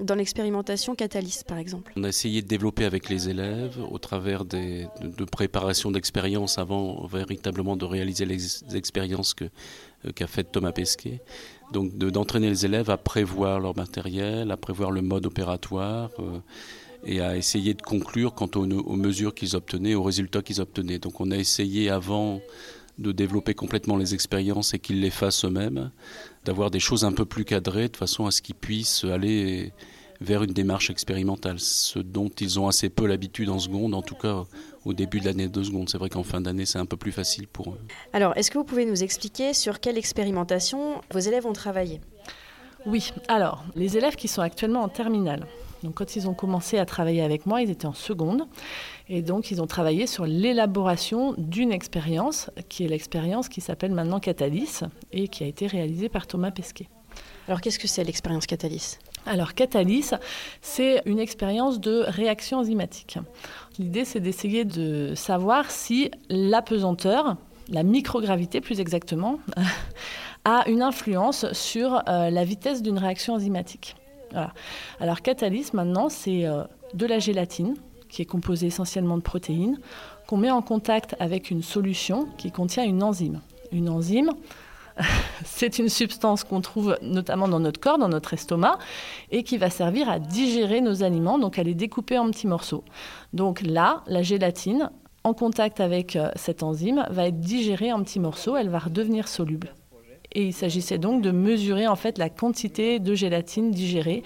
dans 0.01 0.15
l'expérimentation 0.15 0.95
Catalyst, 0.95 1.43
par 1.45 1.57
exemple 1.57 1.91
On 1.97 2.03
a 2.03 2.09
essayé 2.09 2.41
de 2.41 2.47
développer 2.47 2.85
avec 2.85 3.09
les 3.09 3.29
élèves 3.29 3.77
au 3.91 3.97
travers 3.97 4.45
de, 4.45 4.85
préparation 5.25 5.91
d'expériences 5.91 6.57
avant 6.57 7.05
véritablement 7.07 7.75
de 7.75 7.85
réaliser 7.85 8.25
les 8.25 8.75
expériences 8.75 9.35
euh, 9.41 10.11
qu'a 10.13 10.27
fait 10.27 10.43
Thomas 10.45 10.71
Pesquet. 10.71 11.21
Donc 11.73 11.97
d'entraîner 11.97 12.49
les 12.49 12.65
élèves 12.65 12.89
à 12.89 12.97
prévoir 12.97 13.59
leur 13.59 13.75
matériel, 13.75 14.51
à 14.51 14.57
prévoir 14.57 14.91
le 14.91 15.01
mode 15.01 15.25
opératoire. 15.25 16.11
Euh, 16.19 16.39
et 17.07 17.21
à 17.21 17.37
essayer 17.37 17.75
de 17.75 17.83
conclure 17.83 18.33
quant 18.33 18.49
aux 18.55 18.95
mesures 18.95 19.35
qu'ils 19.35 19.55
obtenaient, 19.55 19.93
aux 19.93 20.01
résultats 20.01 20.41
qu'ils 20.41 20.59
obtenaient. 20.59 20.97
Donc 20.97 21.21
on 21.21 21.29
a 21.29 21.35
essayé 21.35 21.91
avant 21.91 22.41
de 22.97 23.11
développer 23.11 23.53
complètement 23.53 23.97
les 23.97 24.13
expériences 24.13 24.73
et 24.73 24.79
qu'ils 24.79 25.01
les 25.01 25.09
fassent 25.09 25.45
eux-mêmes, 25.45 25.91
d'avoir 26.45 26.71
des 26.71 26.79
choses 26.79 27.03
un 27.03 27.11
peu 27.11 27.25
plus 27.25 27.43
cadrées 27.43 27.89
de 27.89 27.97
façon 27.97 28.27
à 28.27 28.31
ce 28.31 28.41
qu'ils 28.41 28.55
puissent 28.55 29.03
aller 29.03 29.73
vers 30.21 30.43
une 30.43 30.53
démarche 30.53 30.89
expérimentale, 30.89 31.59
ce 31.59 31.99
dont 31.99 32.29
ils 32.29 32.59
ont 32.59 32.67
assez 32.67 32.89
peu 32.89 33.05
l'habitude 33.05 33.49
en 33.49 33.59
seconde, 33.59 33.93
en 33.93 34.01
tout 34.01 34.15
cas 34.15 34.43
au 34.85 34.93
début 34.93 35.19
de 35.19 35.25
l'année 35.25 35.49
de 35.49 35.63
seconde. 35.63 35.89
C'est 35.89 35.97
vrai 35.97 36.09
qu'en 36.09 36.23
fin 36.23 36.39
d'année, 36.39 36.65
c'est 36.65 36.79
un 36.79 36.85
peu 36.85 36.95
plus 36.95 37.11
facile 37.11 37.47
pour 37.47 37.73
eux. 37.73 37.79
Alors, 38.13 38.37
est-ce 38.37 38.51
que 38.51 38.57
vous 38.57 38.63
pouvez 38.63 38.85
nous 38.85 39.03
expliquer 39.03 39.53
sur 39.53 39.79
quelle 39.79 39.97
expérimentation 39.97 41.01
vos 41.11 41.19
élèves 41.19 41.45
ont 41.45 41.53
travaillé? 41.53 41.99
Oui, 42.85 43.11
alors, 43.27 43.65
les 43.75 43.97
élèves 43.97 44.15
qui 44.15 44.27
sont 44.27 44.41
actuellement 44.41 44.83
en 44.83 44.89
terminale, 44.89 45.47
donc 45.83 45.95
quand 45.95 46.15
ils 46.15 46.29
ont 46.29 46.35
commencé 46.35 46.77
à 46.77 46.85
travailler 46.85 47.23
avec 47.23 47.45
moi, 47.45 47.61
ils 47.61 47.71
étaient 47.71 47.87
en 47.87 47.93
seconde. 47.93 48.47
Et 49.07 49.21
donc 49.21 49.51
ils 49.51 49.61
ont 49.61 49.67
travaillé 49.67 50.07
sur 50.07 50.25
l'élaboration 50.25 51.35
d'une 51.37 51.71
expérience, 51.71 52.49
qui 52.69 52.85
est 52.85 52.87
l'expérience 52.87 53.49
qui 53.49 53.61
s'appelle 53.61 53.91
maintenant 53.91 54.19
Catalyst 54.19 54.85
et 55.11 55.27
qui 55.27 55.43
a 55.43 55.47
été 55.47 55.67
réalisée 55.67 56.09
par 56.09 56.25
Thomas 56.25 56.51
Pesquet. 56.51 56.87
Alors 57.47 57.61
qu'est-ce 57.61 57.79
que 57.79 57.87
c'est 57.87 58.03
l'expérience 58.03 58.45
Catalyst 58.47 58.99
alors 59.27 59.55
Catalyst, 59.55 60.15
c'est 60.61 61.01
une 61.07 61.17
expérience 61.17 61.79
de 61.79 62.03
réaction 62.07 62.59
enzymatique. 62.59 63.17
L'idée, 63.79 64.05
c'est 64.05 64.19
d'essayer 64.19 64.65
de 64.65 65.13
savoir 65.15 65.71
si 65.71 66.11
l'apesanteur, 66.29 67.35
la 67.69 67.81
microgravité 67.81 68.61
plus 68.61 68.79
exactement, 68.79 69.39
a 70.45 70.69
une 70.69 70.83
influence 70.83 71.51
sur 71.53 72.03
euh, 72.07 72.29
la 72.29 72.45
vitesse 72.45 72.83
d'une 72.83 72.99
réaction 72.99 73.33
enzymatique. 73.33 73.95
Voilà. 74.31 74.53
Alors 74.99 75.23
Catalyst, 75.23 75.73
maintenant, 75.73 76.09
c'est 76.09 76.45
euh, 76.45 76.63
de 76.93 77.07
la 77.07 77.17
gélatine, 77.17 77.73
qui 78.15 78.21
est 78.21 78.25
composée 78.25 78.67
essentiellement 78.67 79.17
de 79.17 79.21
protéines, 79.21 79.77
qu'on 80.25 80.37
met 80.37 80.49
en 80.49 80.61
contact 80.61 81.17
avec 81.19 81.51
une 81.51 81.61
solution 81.61 82.29
qui 82.37 82.49
contient 82.49 82.85
une 82.85 83.03
enzyme. 83.03 83.41
Une 83.73 83.89
enzyme, 83.89 84.31
c'est 85.43 85.79
une 85.79 85.89
substance 85.89 86.45
qu'on 86.45 86.61
trouve 86.61 86.97
notamment 87.01 87.49
dans 87.49 87.59
notre 87.59 87.81
corps, 87.81 87.97
dans 87.97 88.07
notre 88.07 88.33
estomac, 88.33 88.77
et 89.31 89.43
qui 89.43 89.57
va 89.57 89.69
servir 89.69 90.07
à 90.09 90.19
digérer 90.19 90.79
nos 90.79 91.03
aliments, 91.03 91.37
donc 91.37 91.59
à 91.59 91.63
les 91.63 91.73
découper 91.73 92.17
en 92.17 92.31
petits 92.31 92.47
morceaux. 92.47 92.85
Donc 93.33 93.61
là, 93.61 94.01
la 94.07 94.21
gélatine, 94.21 94.91
en 95.25 95.33
contact 95.33 95.81
avec 95.81 96.15
euh, 96.15 96.29
cette 96.35 96.63
enzyme, 96.63 97.05
va 97.09 97.27
être 97.27 97.41
digérée 97.41 97.91
en 97.91 98.01
petits 98.01 98.21
morceaux, 98.21 98.55
elle 98.55 98.69
va 98.69 98.79
redevenir 98.79 99.27
soluble. 99.27 99.75
Et 100.31 100.45
il 100.45 100.53
s'agissait 100.53 100.99
donc 100.99 101.21
de 101.21 101.31
mesurer 101.31 101.85
en 101.85 101.97
fait 101.97 102.17
la 102.17 102.29
quantité 102.29 102.99
de 102.99 103.13
gélatine 103.13 103.71
digérée 103.71 104.23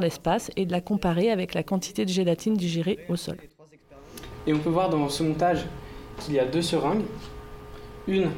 l'espace 0.00 0.50
et 0.56 0.66
de 0.66 0.72
la 0.72 0.80
comparer 0.80 1.30
avec 1.30 1.54
la 1.54 1.62
quantité 1.62 2.04
de 2.04 2.10
gélatine 2.10 2.54
digérée 2.54 2.98
au 3.08 3.16
sol. 3.16 3.36
Et 4.46 4.52
on 4.52 4.58
peut 4.58 4.70
voir 4.70 4.90
dans 4.90 5.08
ce 5.08 5.22
montage 5.22 5.64
qu'il 6.20 6.34
y 6.34 6.38
a 6.38 6.44
deux 6.44 6.62
seringues, 6.62 7.04
une 8.06 8.30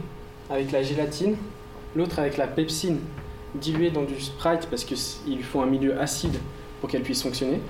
avec 0.50 0.70
la 0.72 0.82
gélatine, 0.82 1.36
l'autre 1.94 2.18
avec 2.18 2.36
la 2.36 2.46
pepsine 2.46 2.98
diluée 3.54 3.90
dans 3.90 4.02
du 4.02 4.20
Sprite 4.20 4.68
parce 4.70 4.84
qu'il 4.84 5.42
faut 5.42 5.60
un 5.60 5.66
milieu 5.66 5.98
acide 6.00 6.36
pour 6.80 6.90
qu'elle 6.90 7.02
puisse 7.02 7.22
fonctionner. 7.22 7.60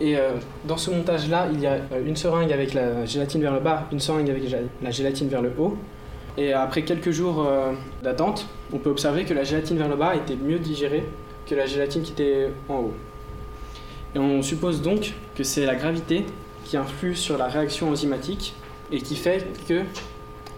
Et 0.00 0.16
euh, 0.16 0.32
dans 0.66 0.76
ce 0.76 0.90
montage-là, 0.90 1.48
il 1.52 1.60
y 1.60 1.66
a 1.66 1.72
euh, 1.72 2.06
une 2.06 2.16
seringue 2.16 2.52
avec 2.52 2.74
la 2.74 3.06
gélatine 3.06 3.40
vers 3.40 3.54
le 3.54 3.60
bas, 3.60 3.86
une 3.92 4.00
seringue 4.00 4.30
avec 4.30 4.42
la 4.82 4.90
gélatine 4.90 5.28
vers 5.28 5.42
le 5.42 5.52
haut. 5.58 5.76
Et 6.38 6.52
après 6.52 6.82
quelques 6.82 7.10
jours 7.10 7.46
euh, 7.46 7.72
d'attente, 8.02 8.46
on 8.72 8.78
peut 8.78 8.90
observer 8.90 9.24
que 9.24 9.32
la 9.32 9.42
gélatine 9.42 9.78
vers 9.78 9.88
le 9.88 9.96
bas 9.96 10.14
était 10.14 10.36
mieux 10.36 10.58
digérée 10.58 11.04
que 11.46 11.54
la 11.54 11.66
gélatine 11.66 12.02
qui 12.02 12.12
était 12.12 12.50
en 12.68 12.74
haut. 12.74 12.94
Et 14.16 14.18
on 14.18 14.40
suppose 14.40 14.80
donc 14.80 15.12
que 15.34 15.44
c'est 15.44 15.66
la 15.66 15.74
gravité 15.74 16.24
qui 16.64 16.78
influe 16.78 17.14
sur 17.14 17.36
la 17.36 17.48
réaction 17.48 17.90
enzymatique 17.90 18.54
et 18.90 19.02
qui 19.02 19.14
fait 19.14 19.46
que 19.68 19.82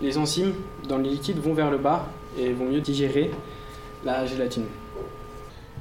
les 0.00 0.16
enzymes 0.16 0.54
dans 0.88 0.96
les 0.96 1.10
liquides 1.10 1.40
vont 1.40 1.54
vers 1.54 1.68
le 1.68 1.78
bas 1.78 2.06
et 2.38 2.52
vont 2.52 2.66
mieux 2.66 2.80
digérer 2.80 3.32
la 4.04 4.24
gélatine. 4.26 4.66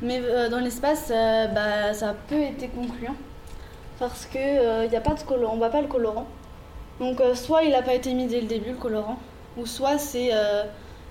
Mais 0.01 0.19
euh, 0.23 0.49
dans 0.49 0.57
l'espace, 0.57 1.11
euh, 1.11 1.45
bah, 1.45 1.93
ça 1.93 2.09
a 2.09 2.13
peu 2.15 2.41
été 2.41 2.67
concluant 2.67 3.15
parce 3.99 4.25
que 4.25 4.39
euh, 4.39 4.97
a 4.97 4.99
pas 4.99 5.13
de 5.13 5.21
colorant, 5.21 5.53
on 5.53 5.57
voit 5.57 5.69
pas 5.69 5.81
le 5.81 5.87
colorant. 5.87 6.25
Donc 6.99 7.21
soit 7.35 7.61
il 7.61 7.69
n'a 7.69 7.83
pas 7.83 7.93
été 7.93 8.11
mis 8.15 8.25
dès 8.25 8.41
le 8.41 8.47
début 8.47 8.71
le 8.71 8.77
colorant, 8.77 9.19
ou 9.55 9.67
soit 9.67 9.99
c'est 9.99 10.31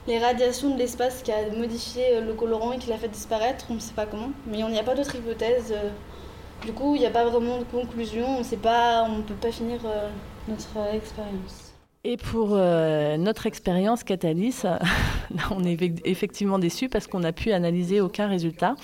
les 0.09 0.19
radiations 0.19 0.71
de 0.71 0.79
l'espace 0.79 1.23
qui 1.23 1.31
a 1.31 1.49
modifié 1.57 2.21
le 2.21 2.35
colorant 2.35 2.73
et 2.73 2.79
qui 2.79 2.91
l'a 2.91 2.99
fait 2.99 3.07
disparaître, 3.07 3.67
on 3.71 3.75
ne 3.75 3.79
sait 3.79 3.95
pas 3.95 4.07
comment. 4.07 4.31
Mais 4.49 4.59
il 4.59 4.67
n'y 4.67 4.81
a 4.81 4.83
pas 4.83 4.97
d'autre 4.97 5.15
hypothèse. 5.15 5.73
Du 6.65 6.73
coup, 6.73 6.95
il 6.95 7.01
n'y 7.01 7.07
a 7.07 7.11
pas 7.11 7.25
vraiment 7.25 7.59
de 7.59 7.65
conclusion, 7.65 8.27
on 8.27 8.39
ne 8.39 9.23
peut 9.23 9.35
pas 9.35 9.53
finir 9.53 9.81
notre 10.49 10.95
expérience. 10.95 11.67
Et 12.09 12.17
pour 12.17 12.51
euh, 12.53 13.17
notre 13.17 13.47
expérience 13.47 14.05
Catalyst, 14.05 14.65
on 15.51 15.65
est 15.65 15.77
effectivement 16.05 16.61
déçus 16.61 16.89
parce 16.89 17.09
qu'on 17.09 17.19
n'a 17.19 17.33
pu 17.33 17.51
analyser 17.51 18.01
aucun 18.01 18.29
résultat. 18.29 18.77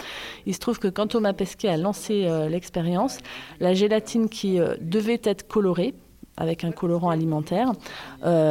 Il 0.45 0.53
se 0.55 0.59
trouve 0.59 0.81
que 0.81 0.89
quand 0.89 1.07
Thomas 1.07 1.33
Pesquet 1.33 1.69
a 1.69 1.77
lancé 1.77 2.25
euh, 2.27 2.49
l'expérience, 2.49 3.19
la 3.61 3.75
gélatine 3.75 4.29
qui 4.29 4.59
euh, 4.59 4.75
devait 4.81 5.21
être 5.23 5.47
colorée, 5.47 5.95
avec 6.37 6.65
un 6.65 6.73
colorant 6.73 7.11
alimentaire, 7.11 7.71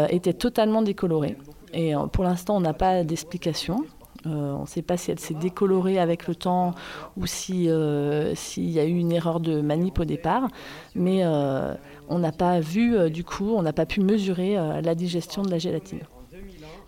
était 0.10 0.34
totalement 0.34 0.84
décolorée. 0.84 1.36
Et 1.74 1.94
pour 2.14 2.24
l'instant, 2.24 2.56
on 2.56 2.62
n'a 2.62 2.74
pas 2.74 3.04
d'explication. 3.04 3.84
On 4.26 4.62
ne 4.62 4.68
sait 4.68 4.82
pas 4.82 4.98
si 4.98 5.12
elle 5.12 5.20
s'est 5.20 5.34
décolorée 5.34 6.00
avec 6.00 6.28
le 6.28 6.36
temps 6.36 6.74
ou 7.18 7.26
s'il 7.26 7.66
y 7.66 8.80
a 8.80 8.86
eu 8.86 8.98
une 8.98 9.12
erreur 9.12 9.40
de 9.40 9.62
manip 9.62 10.00
au 10.00 10.06
départ. 10.06 10.48
Mais 10.96 11.24
on 12.12 12.20
n'a 12.20 12.34
pas 12.34 12.60
vu, 12.60 12.98
euh, 12.98 13.10
du 13.10 13.24
coup, 13.24 13.54
on 13.56 13.62
n'a 13.62 13.72
pas 13.72 13.86
pu 13.86 14.02
mesurer 14.02 14.58
euh, 14.58 14.82
la 14.82 14.96
digestion 14.96 15.44
de 15.44 15.50
la 15.50 15.58
gélatine. 15.58 16.02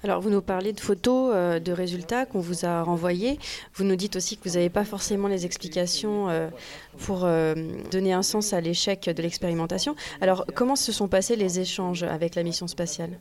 Alors, 0.03 0.19
vous 0.19 0.29
nous 0.29 0.41
parlez 0.41 0.73
de 0.73 0.81
photos, 0.81 1.31
euh, 1.33 1.59
de 1.59 1.71
résultats 1.71 2.25
qu'on 2.25 2.41
vous 2.41 2.65
a 2.65 2.83
renvoyés. 2.83 3.39
Vous 3.73 3.85
nous 3.85 3.95
dites 3.95 4.17
aussi 4.17 4.35
que 4.35 4.49
vous 4.49 4.55
n'avez 4.55 4.69
pas 4.69 4.83
forcément 4.83 5.29
les 5.29 5.45
explications 5.45 6.27
pour 6.97 7.25
donner 7.91 8.11
un 8.11 8.21
sens 8.21 8.51
à 8.51 8.59
l'échec 8.59 9.09
de 9.09 9.21
l'expérimentation. 9.21 9.95
Alors, 10.19 10.45
comment 10.55 10.75
se 10.75 10.91
sont 10.91 11.07
passés 11.07 11.37
les 11.37 11.61
échanges 11.61 12.03
avec 12.03 12.35
la 12.35 12.43
mission 12.43 12.67
spatiale? 12.67 13.17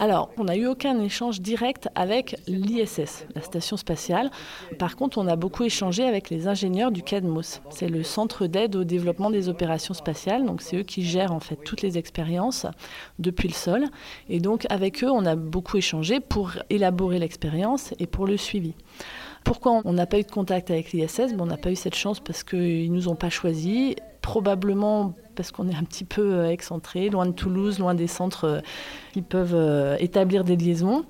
Alors, 0.00 0.30
on 0.38 0.44
n'a 0.44 0.56
eu 0.56 0.66
aucun 0.66 1.00
échange 1.00 1.40
direct 1.40 1.88
avec 1.94 2.36
l'ISS, 2.48 3.26
la 3.34 3.42
station 3.42 3.76
spatiale. 3.76 4.30
Par 4.78 4.96
contre, 4.96 5.18
on 5.18 5.26
a 5.28 5.36
beaucoup 5.36 5.62
échangé 5.62 6.04
avec 6.04 6.30
les 6.30 6.48
ingénieurs 6.48 6.90
du 6.90 7.02
CADMOS. 7.02 7.60
C'est 7.70 7.88
le 7.88 8.02
centre 8.02 8.46
d'aide 8.46 8.74
au 8.74 8.84
développement 8.84 9.30
des 9.30 9.48
opérations 9.48 9.94
spatiales. 9.94 10.44
Donc, 10.44 10.62
c'est 10.62 10.78
eux 10.78 10.82
qui 10.82 11.04
gèrent 11.04 11.32
en 11.32 11.40
fait 11.40 11.56
toutes 11.64 11.82
les 11.82 11.96
expériences 11.96 12.66
depuis 13.20 13.48
le 13.48 13.54
sol. 13.54 13.84
Et 14.28 14.40
donc, 14.40 14.66
avec 14.68 15.04
eux, 15.04 15.10
on 15.10 15.24
a 15.26 15.36
beaucoup 15.36 15.76
échangé 15.76 16.18
pour 16.18 16.52
élaborer 16.70 17.20
l'expérience 17.20 17.94
et 18.00 18.06
pour 18.06 18.26
le 18.26 18.36
suivi. 18.36 18.74
Pourquoi 19.44 19.82
on 19.84 19.92
n'a 19.92 20.06
pas 20.06 20.18
eu 20.18 20.22
de 20.22 20.30
contact 20.30 20.70
avec 20.70 20.92
l'ISS 20.92 21.34
On 21.38 21.46
n'a 21.46 21.58
pas 21.58 21.70
eu 21.70 21.76
cette 21.76 21.94
chance 21.94 22.18
parce 22.18 22.42
qu'ils 22.42 22.90
ne 22.90 22.96
nous 22.96 23.08
ont 23.08 23.14
pas 23.14 23.28
choisis. 23.30 23.94
Probablement 24.24 25.12
parce 25.36 25.50
qu'on 25.50 25.68
est 25.68 25.74
un 25.74 25.84
petit 25.84 26.04
peu 26.04 26.22
euh, 26.22 26.50
excentré, 26.50 27.10
loin 27.10 27.26
de 27.26 27.32
Toulouse, 27.32 27.78
loin 27.78 27.94
des 27.94 28.06
centres 28.06 28.44
euh, 28.44 28.60
qui 29.12 29.20
peuvent 29.20 29.54
euh, 29.54 29.96
établir 30.00 30.44
des 30.44 30.56
liaisons. 30.56 31.04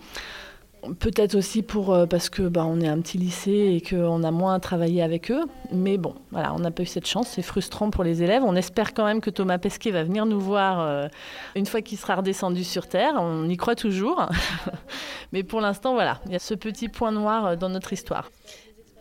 Peut-être 0.98 1.36
aussi 1.36 1.62
pour, 1.62 1.96
parce 2.10 2.28
que 2.28 2.42
bah, 2.42 2.66
est 2.82 2.88
un 2.88 3.00
petit 3.00 3.16
lycée 3.16 3.72
et 3.74 3.80
qu'on 3.80 4.24
a 4.24 4.30
moins 4.32 4.58
travaillé 4.58 5.00
avec 5.00 5.30
eux. 5.30 5.44
Mais 5.72 5.96
bon, 5.96 6.16
voilà, 6.32 6.52
on 6.54 6.58
n'a 6.58 6.72
pas 6.72 6.82
eu 6.82 6.86
cette 6.86 7.06
chance. 7.06 7.28
C'est 7.28 7.42
frustrant 7.42 7.88
pour 7.88 8.02
les 8.02 8.22
élèves. 8.22 8.42
On 8.44 8.54
espère 8.54 8.92
quand 8.92 9.06
même 9.06 9.22
que 9.22 9.30
Thomas 9.30 9.56
Pesquet 9.56 9.92
va 9.92 10.02
venir 10.02 10.26
nous 10.26 10.40
voir 10.40 11.08
une 11.54 11.64
fois 11.64 11.80
qu'il 11.80 11.96
sera 11.96 12.16
redescendu 12.16 12.64
sur 12.64 12.86
Terre. 12.86 13.14
On 13.16 13.48
y 13.48 13.56
croit 13.56 13.76
toujours. 13.76 14.28
Mais 15.32 15.42
pour 15.42 15.62
l'instant, 15.62 15.94
voilà, 15.94 16.20
il 16.26 16.32
y 16.32 16.36
a 16.36 16.38
ce 16.38 16.52
petit 16.52 16.90
point 16.90 17.12
noir 17.12 17.56
dans 17.56 17.70
notre 17.70 17.94
histoire. 17.94 18.28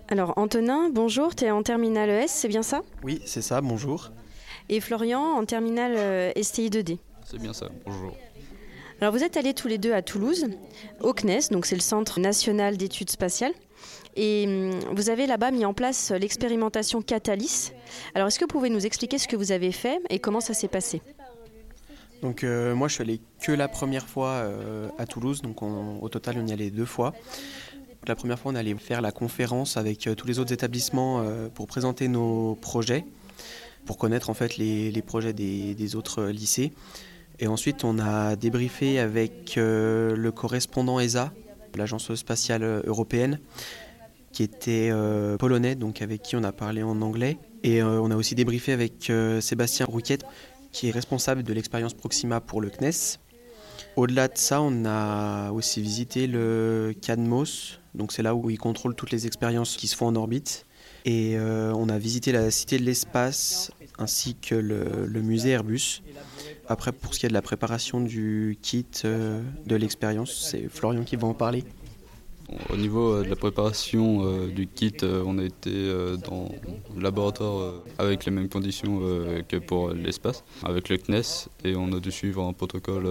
Alors 0.09 0.33
Antonin, 0.37 0.89
bonjour, 0.89 1.35
tu 1.35 1.45
es 1.45 1.51
en 1.51 1.63
terminale 1.63 2.09
ES, 2.09 2.27
c'est 2.27 2.47
bien 2.47 2.63
ça? 2.63 2.81
Oui, 3.03 3.21
c'est 3.25 3.41
ça, 3.41 3.61
bonjour 3.61 4.11
et 4.69 4.79
Florian 4.79 5.21
en 5.21 5.45
terminale 5.45 5.93
euh, 5.95 6.31
STI 6.41 6.69
2D. 6.69 6.97
C'est 7.25 7.39
bien 7.39 7.53
ça, 7.53 7.69
bonjour. 7.85 8.15
Alors 9.01 9.13
vous 9.13 9.23
êtes 9.23 9.37
allés 9.37 9.53
tous 9.53 9.67
les 9.67 9.77
deux 9.77 9.93
à 9.93 10.01
Toulouse, 10.01 10.47
au 11.01 11.13
CNES, 11.13 11.49
donc 11.51 11.65
c'est 11.65 11.75
le 11.75 11.81
Centre 11.81 12.19
national 12.19 12.77
d'études 12.77 13.09
spatiales. 13.09 13.53
Et 14.15 14.45
hum, 14.47 14.79
vous 14.93 15.09
avez 15.09 15.27
là-bas 15.27 15.51
mis 15.51 15.65
en 15.65 15.73
place 15.73 16.11
l'expérimentation 16.11 17.01
Catalyst. 17.01 17.73
Alors 18.15 18.27
est-ce 18.27 18.39
que 18.39 18.45
vous 18.45 18.49
pouvez 18.49 18.69
nous 18.69 18.85
expliquer 18.85 19.17
ce 19.17 19.27
que 19.27 19.35
vous 19.35 19.51
avez 19.51 19.71
fait 19.71 19.99
et 20.09 20.19
comment 20.19 20.39
ça 20.39 20.53
s'est 20.53 20.67
passé? 20.67 21.01
Donc 22.21 22.45
euh, 22.45 22.73
moi 22.73 22.87
je 22.87 22.93
suis 22.93 23.01
allé 23.01 23.19
que 23.41 23.51
la 23.51 23.67
première 23.67 24.07
fois 24.07 24.29
euh, 24.29 24.87
à 24.97 25.05
Toulouse, 25.05 25.41
donc 25.41 25.61
au 25.61 26.07
total 26.07 26.37
on 26.39 26.47
y 26.47 26.53
allait 26.53 26.69
deux 26.69 26.85
fois. 26.85 27.13
La 28.05 28.15
première 28.15 28.37
fois, 28.37 28.51
on 28.51 28.55
allait 28.55 28.75
faire 28.75 29.01
la 29.01 29.11
conférence 29.11 29.77
avec 29.77 30.09
tous 30.17 30.27
les 30.27 30.39
autres 30.39 30.51
établissements 30.51 31.23
pour 31.53 31.67
présenter 31.67 32.09
nos 32.09 32.55
projets, 32.55 33.05
pour 33.85 33.97
connaître 33.97 34.29
en 34.29 34.33
fait 34.33 34.57
les, 34.57 35.01
projets 35.01 35.31
des, 35.31 35.95
autres 35.95 36.25
lycées. 36.25 36.73
Et 37.39 37.47
ensuite, 37.47 37.83
on 37.85 37.99
a 37.99 38.35
débriefé 38.35 38.99
avec 38.99 39.53
le 39.55 40.31
correspondant 40.31 40.99
ESA, 40.99 41.31
l'Agence 41.75 42.13
spatiale 42.15 42.63
européenne, 42.85 43.39
qui 44.33 44.43
était 44.43 44.91
polonais, 45.39 45.75
donc 45.75 46.01
avec 46.01 46.23
qui 46.23 46.35
on 46.35 46.43
a 46.43 46.51
parlé 46.51 46.83
en 46.83 47.01
anglais. 47.01 47.37
Et 47.63 47.81
on 47.83 48.11
a 48.11 48.17
aussi 48.17 48.35
débriefé 48.35 48.73
avec 48.73 49.11
Sébastien 49.39 49.85
Rouquette, 49.85 50.25
qui 50.73 50.89
est 50.89 50.91
responsable 50.91 51.43
de 51.43 51.53
l'expérience 51.53 51.93
Proxima 51.93 52.41
pour 52.41 52.59
le 52.59 52.69
CNES. 52.69 53.19
Au-delà 53.95 54.27
de 54.27 54.37
ça, 54.37 54.61
on 54.61 54.85
a 54.85 55.51
aussi 55.51 55.81
visité 55.81 56.27
le 56.27 56.93
CADMOS, 56.99 57.77
donc 57.95 58.11
c'est 58.11 58.23
là 58.23 58.35
où 58.35 58.49
ils 58.49 58.57
contrôlent 58.57 58.95
toutes 58.95 59.11
les 59.11 59.27
expériences 59.27 59.77
qui 59.77 59.87
se 59.87 59.95
font 59.95 60.07
en 60.07 60.15
orbite. 60.15 60.65
Et 61.05 61.35
euh, 61.35 61.73
on 61.75 61.89
a 61.89 61.97
visité 61.97 62.31
la 62.31 62.49
Cité 62.49 62.77
de 62.77 62.83
l'Espace 62.83 63.71
ainsi 63.99 64.35
que 64.35 64.55
le, 64.55 65.21
musée 65.21 65.51
Airbus. 65.51 66.01
Après, 66.67 66.91
pour 66.91 67.13
ce 67.13 67.19
qui 67.19 67.25
est 67.25 67.29
de 67.29 67.33
la 67.33 67.41
préparation 67.41 67.99
du 67.99 68.57
kit 68.61 68.85
euh, 69.03 69.41
de 69.65 69.75
l'expérience, 69.75 70.47
c'est 70.49 70.69
Florian 70.69 71.03
qui 71.03 71.15
va 71.17 71.27
en 71.27 71.33
parler. 71.33 71.65
Au 72.71 72.75
niveau 72.75 73.13
euh, 73.13 73.23
de 73.23 73.29
la 73.29 73.35
préparation 73.35 74.25
euh, 74.25 74.47
du 74.47 74.67
kit, 74.67 74.93
euh, 75.03 75.23
on 75.25 75.37
a 75.37 75.43
été 75.43 75.71
dans 76.27 76.49
le 76.95 77.01
laboratoire 77.01 77.73
avec 77.97 78.25
les 78.25 78.31
mêmes 78.31 78.49
conditions 78.49 78.99
que 79.47 79.57
pour 79.57 79.89
l'espace, 79.89 80.43
avec 80.63 80.89
le 80.89 80.97
CNES, 80.97 81.49
et 81.63 81.75
on 81.75 81.91
a 81.93 81.99
dû 81.99 82.11
suivre 82.11 82.43
un 82.43 82.53
protocole 82.53 83.07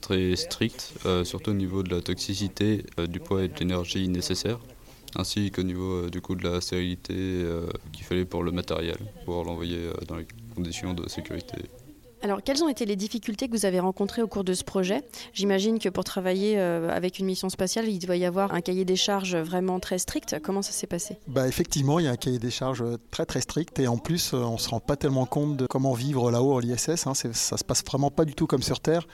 très 0.00 0.36
strict, 0.36 0.94
surtout 1.24 1.50
au 1.50 1.54
niveau 1.54 1.82
de 1.82 1.94
la 1.94 2.00
toxicité, 2.00 2.84
du 3.08 3.20
poids 3.20 3.44
et 3.44 3.48
de 3.48 3.54
l'énergie 3.58 4.08
nécessaires, 4.08 4.58
ainsi 5.16 5.50
qu'au 5.50 5.62
niveau 5.62 6.08
du 6.08 6.20
de 6.20 6.48
la 6.48 6.60
stérilité 6.60 7.44
qu'il 7.92 8.04
fallait 8.04 8.24
pour 8.24 8.42
le 8.42 8.52
matériel, 8.52 8.98
pour 9.24 9.44
l'envoyer 9.44 9.90
dans 10.08 10.16
les 10.16 10.26
conditions 10.54 10.94
de 10.94 11.08
sécurité. 11.08 11.56
Alors, 12.26 12.42
quelles 12.42 12.64
ont 12.64 12.68
été 12.68 12.86
les 12.86 12.96
difficultés 12.96 13.46
que 13.46 13.52
vous 13.52 13.66
avez 13.66 13.78
rencontrées 13.78 14.20
au 14.20 14.26
cours 14.26 14.42
de 14.42 14.52
ce 14.52 14.64
projet? 14.64 15.04
J'imagine 15.32 15.78
que 15.78 15.88
pour 15.88 16.02
travailler 16.02 16.58
euh, 16.58 16.90
avec 16.90 17.20
une 17.20 17.26
mission 17.26 17.48
spatiale, 17.48 17.88
il 17.88 18.00
doit 18.00 18.16
y 18.16 18.24
avoir 18.24 18.52
un 18.52 18.62
cahier 18.62 18.84
des 18.84 18.96
charges 18.96 19.36
vraiment 19.36 19.78
très 19.78 19.98
strict. 19.98 20.40
Comment 20.42 20.60
ça 20.60 20.72
s'est 20.72 20.88
passé? 20.88 21.18
Bah, 21.28 21.46
Effectivement, 21.46 22.00
il 22.00 22.06
y 22.06 22.08
a 22.08 22.10
un 22.10 22.16
cahier 22.16 22.40
des 22.40 22.50
charges 22.50 22.82
très 23.12 23.26
très 23.26 23.40
strict 23.40 23.78
et 23.78 23.86
en 23.86 23.96
plus, 23.96 24.34
euh, 24.34 24.38
on 24.38 24.54
ne 24.54 24.58
se 24.58 24.68
rend 24.68 24.80
pas 24.80 24.96
tellement 24.96 25.24
compte 25.24 25.56
de 25.56 25.68
comment 25.68 25.92
vivre 25.92 26.32
là-haut 26.32 26.58
à 26.58 26.60
l'ISS. 26.60 27.06
Hein. 27.06 27.14
Ça 27.14 27.56
se 27.56 27.62
passe 27.62 27.84
vraiment 27.84 28.10
pas 28.10 28.24
du 28.24 28.34
tout 28.34 28.48
comme 28.48 28.62
sur 28.62 28.80
Terre. 28.80 29.06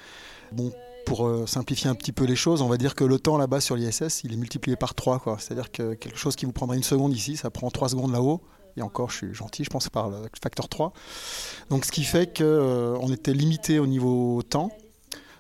Pour 1.05 1.27
euh, 1.27 1.45
simplifier 1.47 1.91
un 1.91 1.95
petit 1.95 2.13
peu 2.13 2.25
les 2.25 2.37
choses, 2.37 2.63
on 2.63 2.69
va 2.69 2.79
dire 2.79 2.95
que 2.95 3.05
le 3.05 3.19
temps 3.19 3.37
là-bas 3.37 3.61
sur 3.61 3.77
l'ISS, 3.77 4.23
il 4.25 4.33
est 4.33 4.37
multiplié 4.37 4.75
par 4.75 4.95
3. 4.95 5.37
C'est-à-dire 5.39 5.71
que 5.71 5.93
quelque 5.93 6.17
chose 6.17 6.35
qui 6.35 6.47
vous 6.47 6.53
prendrait 6.53 6.79
une 6.79 6.83
seconde 6.83 7.13
ici, 7.13 7.37
ça 7.37 7.51
prend 7.51 7.71
3 7.71 7.91
secondes 7.91 8.13
là-haut 8.13 8.41
et 8.77 8.83
encore 8.83 9.11
je 9.11 9.17
suis 9.19 9.35
gentil, 9.35 9.65
je 9.65 9.71
pense 9.71 9.89
par 9.89 10.11
le 10.11 10.17
facteur 10.43 10.69
3. 10.69 10.93
Donc 11.71 11.85
ce 11.85 11.93
qui 11.93 12.05
fait 12.05 12.37
qu'on 12.37 12.45
euh, 12.45 13.13
était 13.13 13.35
limité 13.35 13.79
au 13.79 13.87
niveau 13.87 14.43
temps 14.43 14.71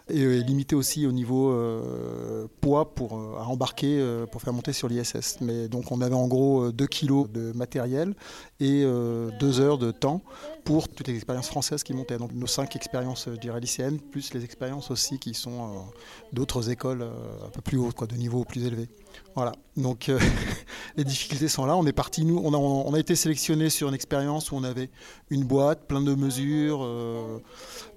et 0.08 0.40
limité 0.40 0.74
aussi 0.74 1.06
au 1.06 1.12
niveau 1.12 1.52
euh, 1.52 2.46
poids 2.60 2.94
pour 2.94 3.16
euh, 3.16 3.36
à 3.38 3.44
embarquer 3.44 4.04
pour 4.30 4.42
faire 4.42 4.52
monter 4.52 4.72
sur 4.72 4.88
l'ISS. 4.88 5.38
Mais 5.40 5.68
donc 5.68 5.92
on 5.92 6.00
avait 6.00 6.14
en 6.14 6.26
gros 6.26 6.72
2 6.72 6.86
kilos 6.86 7.30
de 7.30 7.52
matériel 7.52 8.14
et 8.60 8.82
2 8.82 9.60
heures 9.60 9.78
de 9.78 9.90
temps 9.90 10.22
pour 10.64 10.88
toutes 10.88 11.08
les 11.08 11.14
expériences 11.14 11.48
françaises 11.48 11.82
qui 11.82 11.94
montaient. 11.94 12.18
Donc 12.18 12.32
nos 12.32 12.46
5 12.46 12.74
expériences 12.76 13.28
dirais 13.28 13.60
lycéennes 13.60 14.00
plus 14.00 14.34
les 14.34 14.44
expériences 14.44 14.90
aussi 14.90 15.18
qui 15.18 15.34
sont 15.34 15.86
d'autres 16.32 16.70
écoles 16.70 17.02
un 17.02 17.50
peu 17.50 17.60
plus 17.60 17.78
hautes, 17.78 18.08
de 18.08 18.16
niveau 18.16 18.44
plus 18.44 18.66
élevé. 18.66 18.88
Voilà, 19.34 19.52
donc 19.76 20.08
euh, 20.08 20.18
les 20.96 21.04
difficultés 21.04 21.48
sont 21.48 21.64
là. 21.64 21.76
On 21.76 21.86
est 21.86 21.92
parti, 21.92 22.24
nous, 22.24 22.38
on 22.38 22.94
a, 22.94 22.98
été 22.98 23.16
sélectionné 23.16 23.70
sur 23.70 23.88
une 23.88 23.94
expérience 23.94 24.52
où 24.52 24.56
on 24.56 24.64
avait 24.64 24.90
une 25.30 25.44
boîte, 25.44 25.86
plein 25.86 26.02
de 26.02 26.14
mesures, 26.14 26.80
euh, 26.82 27.38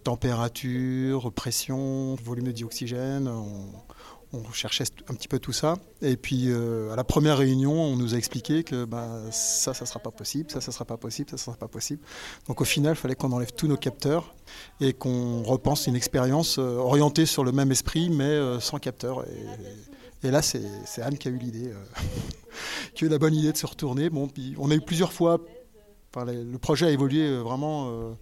température, 0.03 1.31
pression, 1.33 2.15
volume 2.23 2.45
de 2.45 2.51
dioxygène. 2.51 3.27
On, 3.27 4.51
cherchait 4.51 4.83
un 5.07 5.13
petit 5.13 5.29
peu 5.29 5.39
tout 5.39 5.53
ça. 5.53 5.75
Et 6.01 6.17
puis 6.17 6.49
euh, 6.49 6.91
à 6.91 6.97
la 6.97 7.05
première 7.05 7.37
réunion, 7.37 7.71
on 7.71 7.95
nous 7.95 8.15
a 8.15 8.17
expliqué 8.17 8.65
que 8.65 8.83
bah, 8.83 9.07
ça, 9.31 9.73
ça 9.73 9.85
ne 9.85 9.87
sera 9.87 10.01
pas 10.01 10.11
possible, 10.11 10.51
ça, 10.51 10.59
ça 10.59 10.71
ne 10.71 10.73
sera 10.73 10.83
pas 10.83 10.97
possible, 10.97 11.29
ça, 11.29 11.35
ne 11.35 11.39
sera 11.39 11.55
pas 11.55 11.69
possible. 11.69 12.01
Donc 12.49 12.59
au 12.59 12.65
final, 12.65 12.93
il 12.93 12.99
fallait 12.99 13.15
qu'on 13.15 13.31
enlève 13.31 13.53
tous 13.53 13.67
nos 13.67 13.77
capteurs 13.77 14.35
et 14.81 14.91
qu'on 14.91 15.41
repense 15.43 15.87
une 15.87 15.95
expérience 15.95 16.57
orientée 16.57 17.25
sur 17.25 17.45
le 17.45 17.53
même 17.53 17.71
esprit, 17.71 18.09
mais 18.09 18.59
sans 18.59 18.77
capteurs. 18.77 19.23
Là, 20.31 20.41
c'est 20.41 21.01
Anne 21.01 21.17
qui 21.17 21.27
a 21.27 21.31
eu 21.31 21.37
l'idée, 21.37 21.69
euh, 21.69 22.01
qui 22.93 23.03
a 23.03 23.07
eu 23.07 23.09
la 23.09 23.17
bonne 23.17 23.33
idée 23.35 23.51
de 23.51 23.57
se 23.57 23.65
retourner. 23.65 24.09
On 24.57 24.71
a 24.71 24.75
eu 24.75 24.81
plusieurs 24.81 25.13
fois, 25.13 25.39
le 26.15 26.57
projet 26.57 26.87
a 26.87 26.89
évolué 26.91 27.27
euh, 27.27 27.41
vraiment 27.41 27.89
euh, 27.89 28.13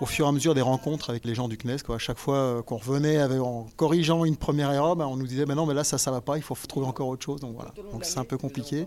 au 0.00 0.06
fur 0.06 0.26
et 0.26 0.28
à 0.28 0.32
mesure 0.32 0.54
des 0.54 0.62
rencontres 0.62 1.10
avec 1.10 1.24
les 1.24 1.34
gens 1.34 1.48
du 1.48 1.56
CNES. 1.56 1.78
Quoi. 1.84 1.96
À 1.96 1.98
chaque 1.98 2.18
fois 2.18 2.36
euh, 2.36 2.62
qu'on 2.62 2.76
revenait 2.76 3.20
en 3.38 3.66
corrigeant 3.76 4.24
une 4.24 4.36
première 4.36 4.72
erreur, 4.72 4.96
ben, 4.96 5.06
on 5.06 5.16
nous 5.16 5.26
disait 5.26 5.44
ben 5.44 5.54
non, 5.54 5.66
mais 5.66 5.74
là 5.74 5.84
ça, 5.84 5.98
ça 5.98 6.10
va 6.10 6.20
pas, 6.20 6.36
il 6.36 6.42
faut 6.42 6.56
trouver 6.68 6.86
encore 6.86 7.08
autre 7.08 7.24
chose. 7.24 7.40
Donc 7.40 7.54
voilà. 7.54 7.72
Donc 7.92 8.04
c'est 8.04 8.18
un 8.18 8.24
peu 8.24 8.38
compliqué. 8.38 8.86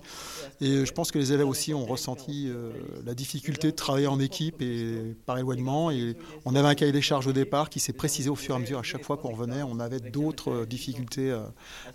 Et 0.62 0.70
euh, 0.70 0.86
je 0.86 0.92
pense 0.94 1.12
que 1.12 1.20
les 1.20 1.34
élèves 1.34 1.48
aussi 1.48 1.74
ont 1.74 1.86
ressenti 1.86 2.48
euh, 2.50 2.72
la 3.06 3.14
difficulté 3.14 3.72
de 3.72 3.76
travailler 3.76 4.08
en 4.08 4.20
équipe 4.20 4.62
et 4.62 5.16
par 5.26 5.38
éloignement. 5.38 5.92
Et 5.92 6.16
on 6.46 6.56
avait 6.56 6.68
un 6.68 6.76
cahier 6.76 6.92
des 6.92 7.02
charges 7.02 7.28
au 7.28 7.34
départ 7.34 7.70
qui 7.70 7.80
s'est 7.80 7.94
précisé 7.94 8.30
au 8.30 8.36
fur 8.36 8.56
et 8.56 8.58
à 8.58 8.62
mesure. 8.62 8.80
À 8.80 8.84
chaque 8.84 9.04
fois 9.04 9.18
qu'on 9.18 9.32
revenait, 9.32 9.64
on 9.64 9.80
avait 9.80 10.00
d'autres 10.00 10.66
difficultés 10.66 11.36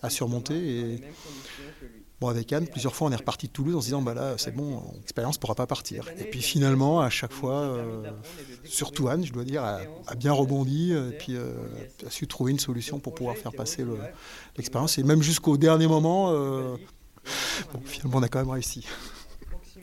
à 0.02 0.10
surmonter. 0.10 0.54
Et 0.54 1.00
Bon, 2.18 2.28
avec 2.28 2.50
Anne, 2.54 2.66
plusieurs 2.66 2.94
fois, 2.94 3.08
on 3.08 3.12
est 3.12 3.16
reparti 3.16 3.46
de 3.46 3.52
Toulouse 3.52 3.76
en 3.76 3.80
se 3.80 3.86
disant, 3.86 4.00
bah 4.00 4.14
là, 4.14 4.34
c'est 4.38 4.54
bon, 4.54 4.82
l'expérience 4.94 5.36
ne 5.36 5.40
pourra 5.40 5.54
pas 5.54 5.66
partir. 5.66 6.08
Et 6.18 6.24
puis 6.24 6.40
finalement, 6.40 7.02
à 7.02 7.10
chaque 7.10 7.32
fois, 7.32 7.60
euh, 7.60 8.10
surtout 8.64 9.08
Anne, 9.08 9.26
je 9.26 9.32
dois 9.32 9.44
dire, 9.44 9.62
a, 9.62 9.80
bien 10.16 10.32
rebondi 10.32 10.92
euh, 10.92 11.10
et 11.10 11.18
puis 11.18 11.36
euh, 11.36 11.52
a 12.06 12.10
su 12.10 12.26
trouver 12.26 12.52
une 12.52 12.58
solution 12.58 13.00
pour 13.00 13.14
pouvoir 13.14 13.36
faire 13.36 13.52
passer 13.52 13.84
l'expérience. 14.56 14.96
et 14.96 15.02
même 15.02 15.22
jusqu'au 15.22 15.58
dernier 15.58 15.86
moment, 15.86 16.32
finalement, 17.84 18.18
on 18.18 18.22
a 18.22 18.28
quand 18.28 18.38
même 18.38 18.50
réussi. 18.50 18.86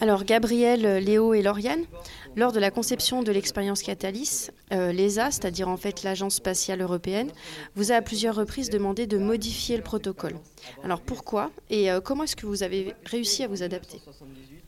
Alors 0.01 0.23
Gabriel, 0.23 1.03
Léo 1.03 1.35
et 1.35 1.43
Lauriane, 1.43 1.83
lors 2.35 2.51
de 2.51 2.59
la 2.59 2.71
conception 2.71 3.23
de 3.23 3.31
l'expérience 3.31 3.83
Catalyst, 3.83 4.53
euh, 4.71 4.91
l'ESA, 4.91 5.31
c'est-à-dire 5.31 5.69
en 5.69 5.77
fait 5.77 6.03
l'Agence 6.03 6.35
spatiale 6.35 6.81
européenne, 6.81 7.31
vous 7.75 7.91
a 7.91 7.95
à 7.95 8.01
plusieurs 8.01 8.35
reprises 8.35 8.69
demandé 8.69 9.07
de 9.07 9.17
modifier 9.17 9.77
le 9.77 9.83
protocole. 9.83 10.35
Alors 10.83 11.01
pourquoi 11.01 11.51
et 11.69 11.91
euh, 11.91 12.01
comment 12.01 12.23
est-ce 12.23 12.35
que 12.35 12.45
vous 12.45 12.63
avez 12.63 12.93
réussi 13.05 13.43
à 13.43 13.47
vous 13.47 13.63
adapter? 13.63 14.01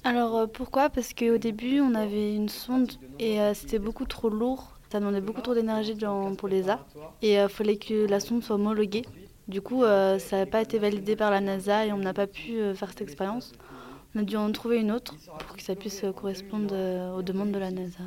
Alors 0.04 0.38
euh, 0.38 0.48
pourquoi? 0.48 0.90
Parce 0.90 1.14
qu'au 1.14 1.38
début 1.38 1.80
on 1.80 1.96
avait 1.96 2.36
une 2.36 2.50
sonde 2.50 2.92
et 3.20 3.40
c'était 3.54 3.80
beaucoup 3.80 4.06
trop 4.06 4.30
lourd, 4.30 4.78
ça 4.92 5.00
demandait 5.00 5.22
beaucoup 5.22 5.42
trop 5.42 5.54
d'énergie 5.56 5.96
pour 6.38 6.48
l'ESA 6.48 6.86
et 7.22 7.36
il 7.36 7.50
fallait 7.50 7.78
que 7.78 8.06
la 8.06 8.20
sonde 8.20 8.44
soit 8.44 8.56
homologuée. 8.56 9.04
Du 9.48 9.62
coup 9.62 9.84
ça 9.84 10.38
n'a 10.38 10.46
pas 10.46 10.62
été 10.62 10.80
validé 10.80 11.16
par 11.16 11.32
la 11.32 11.42
NASA 11.42 11.86
et 11.86 11.92
on 11.92 11.98
n'a 11.98 12.14
pas 12.14 12.28
pu 12.28 12.60
faire 12.76 12.90
cette 12.90 13.02
expérience. 13.02 13.52
On 14.16 14.20
a 14.20 14.24
dû 14.24 14.38
en 14.38 14.50
trouver 14.54 14.80
une 14.80 14.94
autre 14.94 15.14
pour 15.40 15.58
que 15.58 15.62
ça 15.62 15.76
puisse 15.76 16.06
correspondre 16.16 16.70
euh, 16.72 17.18
aux 17.18 17.22
demandes 17.22 17.52
de 17.52 17.60
la 17.60 17.70
NASA. 17.70 18.04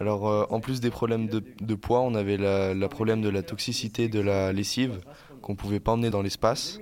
Alors, 0.00 0.28
euh, 0.28 0.44
en 0.50 0.58
plus 0.58 0.80
des 0.80 0.90
problèmes 0.90 1.28
de, 1.28 1.74
poids, 1.76 2.00
on 2.00 2.16
avait 2.16 2.36
le 2.36 2.86
problème 2.88 3.22
de 3.22 3.28
la 3.28 3.44
toxicité 3.44 4.08
de 4.08 4.18
la 4.18 4.52
lessive 4.52 5.00
qu'on 5.40 5.52
ne 5.52 5.56
pouvait 5.56 5.78
pas 5.78 5.92
emmener 5.92 6.10
dans 6.10 6.22
l'espace. 6.22 6.80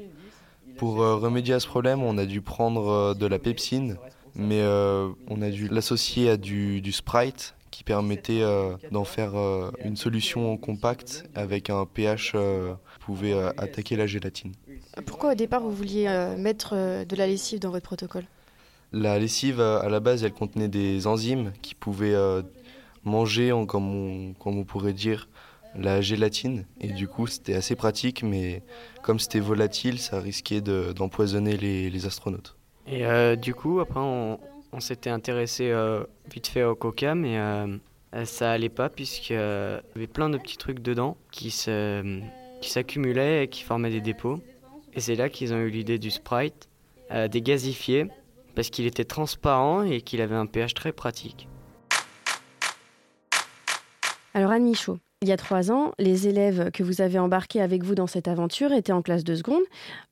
Pour 0.78 1.02
euh, 1.02 1.16
remédier 1.16 1.52
à 1.52 1.60
ce 1.60 1.66
problème, 1.66 2.02
on 2.02 2.16
a 2.16 2.24
dû 2.24 2.40
prendre 2.40 3.14
de 3.14 3.26
la 3.26 3.38
pepsine, 3.38 3.98
mais 4.34 4.62
on 5.28 5.42
a 5.42 5.50
dû 5.50 5.68
l'associer 5.68 6.30
à 6.30 6.36
du, 6.38 6.80
du, 6.80 6.92
Sprite 6.92 7.54
qui 7.70 7.84
permettait 7.84 8.42
d'en 8.90 9.04
faire 9.04 9.32
une 9.84 9.96
solution 9.96 10.56
compacte 10.56 11.24
avec 11.34 11.68
un 11.68 11.84
pH 11.84 12.32
qui 12.32 13.04
pouvait 13.04 13.34
attaquer 13.58 13.96
la 13.96 14.06
gélatine. 14.06 14.52
Pourquoi 15.04 15.32
au 15.32 15.34
départ 15.34 15.60
vous 15.60 15.72
vouliez 15.72 16.08
mettre 16.38 16.74
de 17.04 17.16
la 17.16 17.26
lessive 17.26 17.58
dans 17.58 17.70
votre 17.70 17.84
protocole? 17.84 18.24
La 18.92 19.18
lessive, 19.18 19.61
à 19.61 19.88
la 19.88 20.00
base, 20.00 20.24
elle 20.24 20.33
contenait 20.33 20.68
des 20.68 21.07
enzymes 21.07 21.53
qui 21.62 21.74
pouvaient 21.74 22.14
euh, 22.14 22.42
manger, 23.05 23.53
comme, 23.68 24.35
on, 24.44 24.64
pourrait 24.64 24.92
dire, 24.92 25.29
la 25.76 26.00
gélatine. 26.00 26.66
Et 26.81 26.88
du 26.88 27.07
coup, 27.07 27.26
c'était 27.26 27.55
assez 27.55 27.76
pratique, 27.76 28.22
mais 28.22 28.62
comme 29.03 29.18
c'était 29.18 29.40
volatile, 29.40 29.98
ça 29.98 30.18
risquait 30.20 30.61
d'empoisonner 30.61 31.57
les, 31.57 32.07
astronautes. 32.07 32.57
Et 32.87 33.07
euh, 33.07 33.37
du 33.37 33.55
coup, 33.55 33.81
après, 33.81 34.00
on, 34.00 34.38
s'était 34.81 35.11
intéressé 35.11 35.70
euh, 35.70 36.05
vite 36.33 36.48
fait 36.48 36.64
au 36.64 36.74
coca, 36.74 37.14
mais 37.14 37.38
ça 38.24 38.50
allait 38.50 38.68
pas, 38.68 38.88
puisqu'il 38.88 39.35
y 39.35 39.37
avait 39.37 40.07
plein 40.12 40.31
de 40.31 40.38
petits 40.38 40.57
trucs 40.57 40.81
dedans 40.81 41.16
qui 41.31 41.50
s'accumulaient 42.61 43.44
et 43.44 43.48
qui 43.48 43.62
formaient 43.62 43.90
des 43.90 44.00
dépôts. 44.00 44.40
Et 44.94 45.00
c'est 45.00 45.14
là 45.14 45.29
qu'ils 45.29 45.55
ont 45.55 45.59
eu 45.59 45.70
l'idée 45.70 46.00
du 46.00 46.11
Sprite, 46.11 46.68
des 47.11 47.42
gazifiés 47.42 48.09
parce 48.61 48.68
qu'il 48.68 48.85
était 48.85 49.07
transparent 49.07 49.85
et 49.85 50.03
qu'il 50.03 50.20
avait 50.20 50.37
un 50.37 50.44
pH 50.44 50.75
très 50.75 50.92
pratique. 50.92 51.49
Alors 54.35 54.51
Anne 54.51 54.64
Michaud, 54.64 54.99
Il 55.23 55.29
y 55.31 55.33
a 55.33 55.38
trois 55.38 55.73
ans, 55.73 55.92
les 55.99 56.29
élèves 56.29 56.70
que 56.70 56.83
vous 56.83 57.01
avez 57.01 57.18
embarqués 57.18 57.62
avec 57.62 57.83
vous 57.83 57.94
dans 57.94 58.07
cette 58.07 58.29
aventure 58.29 58.73
étaient 58.73 58.92
en 58.92 59.01
classe 59.01 59.25
de 59.25 59.35
seconde. 59.35 59.62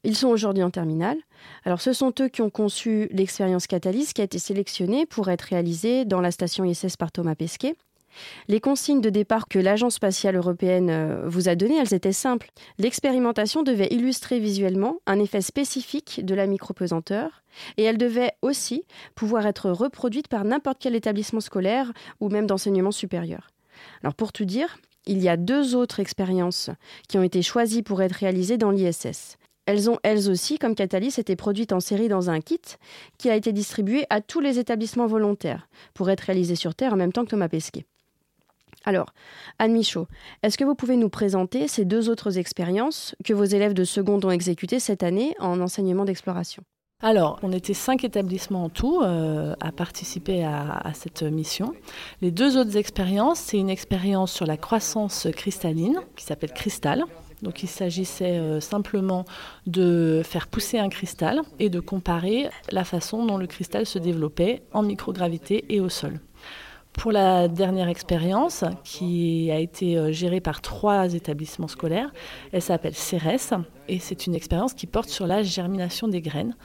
Ils 0.02 0.16
sont 0.16 0.28
aujourd'hui 0.28 0.62
en 0.62 0.70
terminale. 0.70 1.18
Alors, 1.64 1.82
ce 1.82 1.92
sont 1.92 2.10
eux 2.20 2.28
qui 2.28 2.40
ont 2.40 2.48
conçu 2.48 3.08
l'expérience 3.10 3.66
Catalyse 3.66 4.14
qui 4.14 4.22
a 4.22 4.24
été 4.24 4.38
sélectionnée 4.38 5.04
pour 5.04 5.28
être 5.28 5.42
réalisée 5.42 6.06
dans 6.06 6.22
la 6.22 6.30
station 6.30 6.64
ISS 6.64 6.96
par 6.98 7.12
Thomas 7.12 7.34
Pesquet. 7.34 7.76
Les 8.48 8.60
consignes 8.60 9.00
de 9.00 9.10
départ 9.10 9.48
que 9.48 9.58
l'Agence 9.58 9.94
spatiale 9.94 10.36
européenne 10.36 10.90
euh, 10.90 11.22
vous 11.26 11.48
a 11.48 11.54
données, 11.54 11.78
elles 11.78 11.94
étaient 11.94 12.12
simples. 12.12 12.50
L'expérimentation 12.78 13.62
devait 13.62 13.88
illustrer 13.90 14.38
visuellement 14.38 14.98
un 15.06 15.18
effet 15.18 15.40
spécifique 15.40 16.24
de 16.24 16.34
la 16.34 16.46
micropesanteur 16.46 17.42
et 17.76 17.84
elle 17.84 17.98
devait 17.98 18.32
aussi 18.42 18.84
pouvoir 19.14 19.46
être 19.46 19.70
reproduite 19.70 20.28
par 20.28 20.44
n'importe 20.44 20.78
quel 20.80 20.94
établissement 20.94 21.40
scolaire 21.40 21.92
ou 22.20 22.28
même 22.28 22.46
d'enseignement 22.46 22.92
supérieur. 22.92 23.50
Alors 24.02 24.14
pour 24.14 24.32
tout 24.32 24.44
dire, 24.44 24.78
il 25.06 25.22
y 25.22 25.28
a 25.28 25.36
deux 25.36 25.74
autres 25.74 26.00
expériences 26.00 26.70
qui 27.08 27.18
ont 27.18 27.22
été 27.22 27.42
choisies 27.42 27.82
pour 27.82 28.02
être 28.02 28.12
réalisées 28.12 28.58
dans 28.58 28.70
l'ISS. 28.70 29.38
Elles 29.68 29.90
ont 29.90 29.98
elles 30.02 30.30
aussi, 30.30 30.58
comme 30.58 30.74
Catalyst, 30.74 31.18
été 31.18 31.36
produites 31.36 31.74
en 31.74 31.80
série 31.80 32.08
dans 32.08 32.30
un 32.30 32.40
kit 32.40 32.60
qui 33.18 33.28
a 33.28 33.36
été 33.36 33.52
distribué 33.52 34.06
à 34.08 34.22
tous 34.22 34.40
les 34.40 34.58
établissements 34.58 35.06
volontaires 35.06 35.68
pour 35.92 36.08
être 36.08 36.22
réalisé 36.22 36.54
sur 36.54 36.74
Terre 36.74 36.94
en 36.94 36.96
même 36.96 37.12
temps 37.12 37.24
que 37.24 37.30
Thomas 37.30 37.50
Pesquet. 37.50 37.84
Alors, 38.88 39.12
Anne 39.58 39.74
Michaud, 39.74 40.06
est-ce 40.42 40.56
que 40.56 40.64
vous 40.64 40.74
pouvez 40.74 40.96
nous 40.96 41.10
présenter 41.10 41.68
ces 41.68 41.84
deux 41.84 42.08
autres 42.08 42.38
expériences 42.38 43.14
que 43.22 43.34
vos 43.34 43.44
élèves 43.44 43.74
de 43.74 43.84
seconde 43.84 44.24
ont 44.24 44.30
exécutées 44.30 44.80
cette 44.80 45.02
année 45.02 45.34
en 45.40 45.60
enseignement 45.60 46.06
d'exploration? 46.06 46.62
Alors, 47.02 47.38
on 47.42 47.52
était 47.52 47.74
cinq 47.74 48.04
établissements 48.04 48.64
en 48.64 48.68
tout 48.70 49.02
euh, 49.02 49.54
à 49.60 49.72
participer 49.72 50.42
à, 50.42 50.90
cette 50.94 51.22
mission. 51.22 51.74
Les 52.22 52.30
deux 52.30 52.56
autres 52.56 52.78
expériences, 52.78 53.40
c'est 53.40 53.58
une 53.58 53.68
expérience 53.68 54.32
sur 54.32 54.46
la 54.46 54.56
croissance 54.56 55.28
cristalline 55.36 56.00
qui 56.16 56.24
s'appelle 56.24 56.54
Cristal. 56.54 57.04
Donc 57.42 57.62
il 57.62 57.68
s'agissait 57.68 58.38
euh, 58.38 58.58
simplement 58.58 59.26
de 59.66 60.22
faire 60.24 60.46
pousser 60.46 60.78
un 60.78 60.88
cristal 60.88 61.42
et 61.58 61.68
de 61.68 61.78
comparer 61.78 62.48
la 62.72 62.84
façon 62.84 63.26
dont 63.26 63.36
le 63.36 63.46
cristal 63.46 63.84
se 63.84 63.98
développait 63.98 64.62
en 64.72 64.82
microgravité 64.82 65.66
et 65.68 65.78
au 65.78 65.90
sol. 65.90 66.20
Pour 66.92 67.12
la 67.12 67.46
dernière 67.46 67.88
expérience, 67.88 68.64
qui 68.82 69.50
a 69.52 69.58
été 69.58 69.96
euh, 69.96 70.10
gérée 70.10 70.40
par 70.40 70.60
trois 70.60 71.14
établissements 71.14 71.68
scolaires, 71.68 72.12
elle 72.52 72.62
s'appelle 72.62 72.94
CERES 72.94 73.54
et 73.86 73.98
c'est 74.00 74.26
une 74.26 74.34
expérience 74.34 74.74
qui 74.74 74.86
porte 74.86 75.08
sur 75.08 75.26
la 75.26 75.42
germination 75.42 76.08
des 76.08 76.20
graines. 76.20 76.56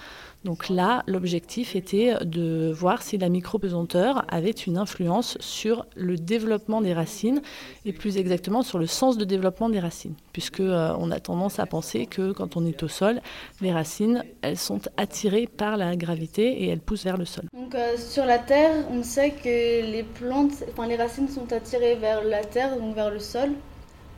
Donc 0.43 0.67
là, 0.67 1.03
l'objectif 1.07 1.75
était 1.75 2.15
de 2.25 2.69
voir 2.73 3.01
si 3.01 3.17
la 3.17 3.29
micropesanteur 3.29 4.25
avait 4.27 4.51
une 4.51 4.77
influence 4.77 5.37
sur 5.39 5.85
le 5.95 6.17
développement 6.17 6.81
des 6.81 6.93
racines 6.93 7.41
et 7.85 7.93
plus 7.93 8.17
exactement 8.17 8.61
sur 8.61 8.77
le 8.77 8.85
sens 8.85 9.17
de 9.17 9.23
développement 9.23 9.69
des 9.69 9.79
racines, 9.79 10.15
puisque 10.33 10.59
euh, 10.59 10.93
on 10.99 11.11
a 11.11 11.19
tendance 11.19 11.59
à 11.59 11.65
penser 11.65 12.07
que 12.07 12.33
quand 12.33 12.57
on 12.57 12.65
est 12.65 12.83
au 12.83 12.89
sol, 12.89 13.21
les 13.61 13.71
racines 13.71 14.23
elles 14.41 14.57
sont 14.57 14.81
attirées 14.97 15.47
par 15.47 15.77
la 15.77 15.95
gravité 15.95 16.63
et 16.63 16.67
elles 16.67 16.79
poussent 16.79 17.05
vers 17.05 17.17
le 17.17 17.25
sol. 17.25 17.45
Donc 17.53 17.73
euh, 17.75 17.95
sur 17.97 18.25
la 18.25 18.39
terre, 18.39 18.71
on 18.91 19.01
sait 19.01 19.31
que 19.31 19.45
les 19.45 20.03
plantes, 20.03 20.63
enfin 20.71 20.87
les 20.87 20.97
racines 20.97 21.29
sont 21.29 21.51
attirées 21.53 21.95
vers 21.95 22.23
la 22.23 22.43
terre, 22.43 22.77
donc 22.77 22.95
vers 22.95 23.11
le 23.11 23.19
sol. 23.19 23.51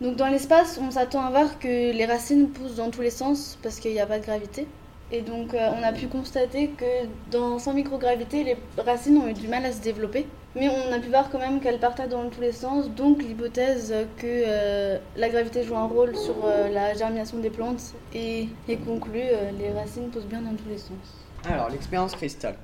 Donc 0.02 0.16
dans 0.16 0.28
l'espace, 0.28 0.80
on 0.82 0.92
s'attend 0.92 1.22
à 1.22 1.30
voir 1.30 1.60
que 1.60 1.68
les 1.68 2.06
racines 2.06 2.50
poussent 2.50 2.76
dans 2.76 2.90
tous 2.90 3.02
les 3.02 3.12
sens 3.12 3.58
parce 3.62 3.80
qu'il 3.80 3.92
n'y 3.92 4.00
a 4.00 4.08
pas 4.08 4.20
de 4.20 4.26
gravité. 4.26 4.68
Et 5.12 5.22
donc 5.22 5.54
euh, 5.54 5.70
on 5.78 5.84
a 5.84 5.94
pu 5.94 6.08
constater 6.08 6.70
que 6.70 7.08
dans 7.32 7.60
sans 7.60 7.74
microgravité, 7.74 8.44
les 8.44 8.58
racines 8.82 9.18
ont 9.18 9.28
eu 9.28 9.34
du 9.34 9.48
mal 9.48 9.66
à 9.66 9.72
se 9.72 9.82
développer. 9.82 10.26
Mais 10.56 10.70
on 10.70 10.94
a 10.94 11.00
pu 11.00 11.10
voir 11.10 11.30
quand 11.30 11.40
même 11.40 11.60
qu'elles 11.60 11.80
partaient 11.80 12.08
dans 12.08 12.30
tous 12.30 12.40
les 12.40 12.54
sens, 12.54 12.90
donc 12.90 13.22
l'hypothèse 13.22 13.94
que 14.18 14.26
euh, 14.26 14.98
la 15.18 15.30
gravité 15.30 15.64
joue 15.64 15.76
un 15.76 15.86
rôle 15.86 16.16
sur 16.16 16.46
euh, 16.46 16.70
la 16.70 16.94
germination 16.94 17.40
des 17.40 17.50
plantes 17.50 17.94
et 18.14 18.48
conclut 18.86 19.20
les 19.60 19.72
racines 19.72 20.10
poussent 20.10 20.26
bien 20.26 20.42
dans 20.42 20.56
tous 20.56 20.70
les 20.70 20.78
sens. 20.78 21.26
Alors 21.44 21.70
l'expérience 21.70 22.16
cristal. 22.16 22.56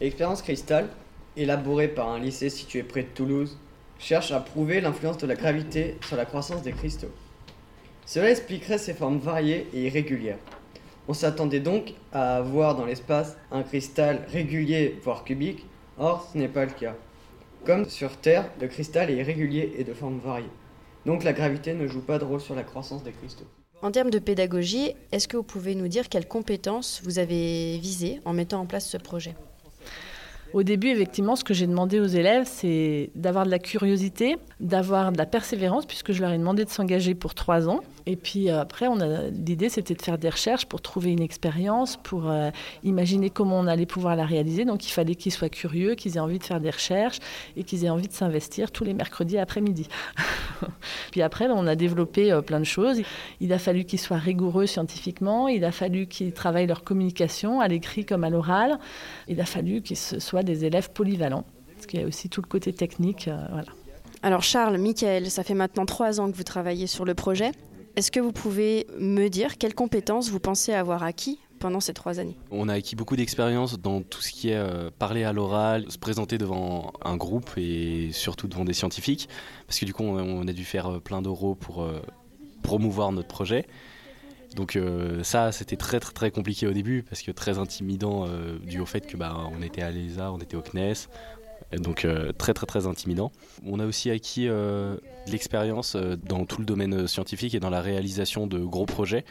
L'expérience 0.00 0.42
cristal, 0.42 0.88
élaborée 1.36 1.88
par 1.88 2.08
un 2.08 2.18
lycée 2.18 2.50
situé 2.50 2.82
près 2.82 3.02
de 3.02 3.08
Toulouse, 3.08 3.56
cherche 3.98 4.32
à 4.32 4.40
prouver 4.40 4.80
l'influence 4.80 5.18
de 5.18 5.26
la 5.26 5.36
gravité 5.36 5.96
sur 6.06 6.16
la 6.16 6.24
croissance 6.24 6.62
des 6.62 6.72
cristaux. 6.72 7.12
Cela 8.04 8.30
expliquerait 8.30 8.78
ses 8.78 8.92
formes 8.92 9.18
variées 9.18 9.68
et 9.72 9.86
irrégulières. 9.86 10.38
On 11.08 11.14
s'attendait 11.14 11.60
donc 11.60 11.94
à 12.12 12.40
voir 12.40 12.74
dans 12.74 12.84
l'espace 12.84 13.36
un 13.52 13.62
cristal 13.62 14.26
régulier, 14.28 14.98
voire 15.04 15.22
cubique, 15.22 15.64
or 15.98 16.28
ce 16.32 16.38
n'est 16.38 16.48
pas 16.48 16.64
le 16.64 16.72
cas. 16.72 16.96
Comme 17.64 17.88
sur 17.88 18.16
Terre, 18.16 18.50
le 18.60 18.66
cristal 18.66 19.10
est 19.10 19.16
irrégulier 19.16 19.74
et 19.78 19.84
de 19.84 19.94
forme 19.94 20.18
variée. 20.18 20.50
Donc 21.04 21.22
la 21.22 21.32
gravité 21.32 21.74
ne 21.74 21.86
joue 21.86 22.00
pas 22.00 22.18
de 22.18 22.24
rôle 22.24 22.40
sur 22.40 22.56
la 22.56 22.64
croissance 22.64 23.04
des 23.04 23.12
cristaux. 23.12 23.46
En 23.82 23.92
termes 23.92 24.10
de 24.10 24.18
pédagogie, 24.18 24.94
est-ce 25.12 25.28
que 25.28 25.36
vous 25.36 25.42
pouvez 25.44 25.74
nous 25.74 25.86
dire 25.86 26.08
quelles 26.08 26.26
compétences 26.26 27.00
vous 27.04 27.18
avez 27.20 27.78
visées 27.78 28.20
en 28.24 28.32
mettant 28.32 28.60
en 28.60 28.66
place 28.66 28.88
ce 28.88 28.96
projet? 28.96 29.34
Au 30.52 30.62
début, 30.62 30.88
effectivement, 30.88 31.36
ce 31.36 31.44
que 31.44 31.54
j'ai 31.54 31.66
demandé 31.66 32.00
aux 32.00 32.06
élèves, 32.06 32.46
c'est 32.46 33.10
d'avoir 33.14 33.44
de 33.44 33.50
la 33.50 33.58
curiosité, 33.58 34.36
d'avoir 34.58 35.12
de 35.12 35.18
la 35.18 35.26
persévérance, 35.26 35.86
puisque 35.86 36.12
je 36.12 36.20
leur 36.22 36.32
ai 36.32 36.38
demandé 36.38 36.64
de 36.64 36.70
s'engager 36.70 37.14
pour 37.14 37.34
trois 37.34 37.68
ans. 37.68 37.80
Et 38.08 38.14
puis 38.14 38.50
euh, 38.50 38.60
après, 38.60 38.86
l'idée, 39.32 39.68
c'était 39.68 39.94
de 39.94 40.02
faire 40.02 40.16
des 40.16 40.28
recherches 40.28 40.66
pour 40.66 40.80
trouver 40.80 41.10
une 41.10 41.22
expérience, 41.22 41.96
pour 41.96 42.30
euh, 42.30 42.50
imaginer 42.84 43.30
comment 43.30 43.58
on 43.58 43.66
allait 43.66 43.86
pouvoir 43.86 44.14
la 44.14 44.24
réaliser. 44.24 44.64
Donc, 44.64 44.86
il 44.86 44.92
fallait 44.92 45.16
qu'ils 45.16 45.32
soient 45.32 45.48
curieux, 45.48 45.96
qu'ils 45.96 46.16
aient 46.16 46.20
envie 46.20 46.38
de 46.38 46.44
faire 46.44 46.60
des 46.60 46.70
recherches 46.70 47.18
et 47.56 47.64
qu'ils 47.64 47.84
aient 47.84 47.90
envie 47.90 48.06
de 48.06 48.12
s'investir 48.12 48.70
tous 48.70 48.84
les 48.84 48.94
mercredis 48.94 49.38
après-midi. 49.38 49.88
puis 51.10 51.20
après, 51.20 51.48
on 51.48 51.66
a 51.66 51.74
développé 51.74 52.30
euh, 52.30 52.42
plein 52.42 52.60
de 52.60 52.64
choses. 52.64 53.02
Il 53.40 53.52
a 53.52 53.58
fallu 53.58 53.84
qu'ils 53.84 54.00
soient 54.00 54.18
rigoureux 54.18 54.66
scientifiquement. 54.66 55.48
Il 55.48 55.64
a 55.64 55.72
fallu 55.72 56.06
qu'ils 56.06 56.32
travaillent 56.32 56.68
leur 56.68 56.84
communication 56.84 57.60
à 57.60 57.66
l'écrit 57.66 58.04
comme 58.04 58.22
à 58.22 58.30
l'oral. 58.30 58.78
Il 59.26 59.40
a 59.40 59.46
fallu 59.46 59.82
qu'ils 59.82 59.96
soient 59.96 60.44
des 60.44 60.64
élèves 60.64 60.90
polyvalents, 60.92 61.44
parce 61.74 61.86
qu'il 61.86 62.00
y 62.00 62.04
a 62.04 62.06
aussi 62.06 62.28
tout 62.28 62.40
le 62.40 62.46
côté 62.46 62.72
technique. 62.72 63.28
Voilà. 63.50 63.72
Alors 64.22 64.42
Charles, 64.42 64.78
Michael, 64.78 65.30
ça 65.30 65.44
fait 65.44 65.54
maintenant 65.54 65.86
trois 65.86 66.20
ans 66.20 66.30
que 66.30 66.36
vous 66.36 66.42
travaillez 66.42 66.86
sur 66.86 67.04
le 67.04 67.14
projet. 67.14 67.52
Est-ce 67.96 68.10
que 68.10 68.20
vous 68.20 68.32
pouvez 68.32 68.86
me 68.98 69.28
dire 69.28 69.56
quelles 69.56 69.74
compétences 69.74 70.28
vous 70.28 70.38
pensez 70.38 70.74
avoir 70.74 71.02
acquis 71.02 71.38
pendant 71.58 71.80
ces 71.80 71.94
trois 71.94 72.20
années? 72.20 72.36
On 72.50 72.68
a 72.68 72.74
acquis 72.74 72.94
beaucoup 72.94 73.16
d'expérience 73.16 73.80
dans 73.80 74.02
tout 74.02 74.20
ce 74.20 74.32
qui 74.32 74.50
est 74.50 74.56
euh, 74.56 74.90
parler 74.98 75.24
à 75.24 75.32
l'oral, 75.32 75.90
se 75.90 75.96
présenter 75.96 76.36
devant 76.36 76.92
un 77.02 77.16
groupe 77.16 77.50
et 77.56 78.10
surtout 78.12 78.48
devant 78.48 78.66
des 78.66 78.74
scientifiques, 78.74 79.30
parce 79.66 79.78
que 79.78 79.86
du 79.86 79.94
coup 79.94 80.02
on 80.02 80.46
a 80.46 80.52
dû 80.52 80.66
faire 80.66 80.92
euh, 80.92 81.00
plein 81.00 81.22
d'euros 81.22 81.54
pour 81.54 81.88
promouvoir 82.62 83.12
notre 83.12 83.28
projet. 83.28 83.64
Donc 84.56 84.74
euh, 84.74 85.22
ça, 85.22 85.52
c'était 85.52 85.76
très 85.76 86.00
très 86.00 86.12
très 86.12 86.30
compliqué 86.30 86.66
au 86.66 86.72
début 86.72 87.02
parce 87.02 87.22
que 87.22 87.30
très 87.30 87.58
intimidant 87.58 88.26
euh, 88.26 88.58
dû 88.58 88.80
au 88.80 88.86
fait 88.86 89.06
que 89.06 89.16
bah, 89.16 89.36
on 89.52 89.62
était 89.62 89.82
à 89.82 89.90
l'ESA, 89.90 90.32
on 90.32 90.38
était 90.38 90.56
au 90.56 90.62
CNES, 90.62 91.08
donc 91.76 92.04
euh, 92.04 92.32
très 92.32 92.54
très 92.54 92.66
très 92.66 92.86
intimidant. 92.86 93.32
On 93.64 93.80
a 93.80 93.86
aussi 93.86 94.10
acquis 94.10 94.46
de 94.46 95.00
l'expérience 95.26 95.96
dans 95.96 96.44
tout 96.46 96.60
le 96.60 96.66
domaine 96.66 97.06
scientifique 97.06 97.54
et 97.54 97.60
dans 97.60 97.70
la 97.70 97.80
réalisation 97.80 98.46
de 98.46 98.58
gros 98.58 98.86
projets 98.86 99.24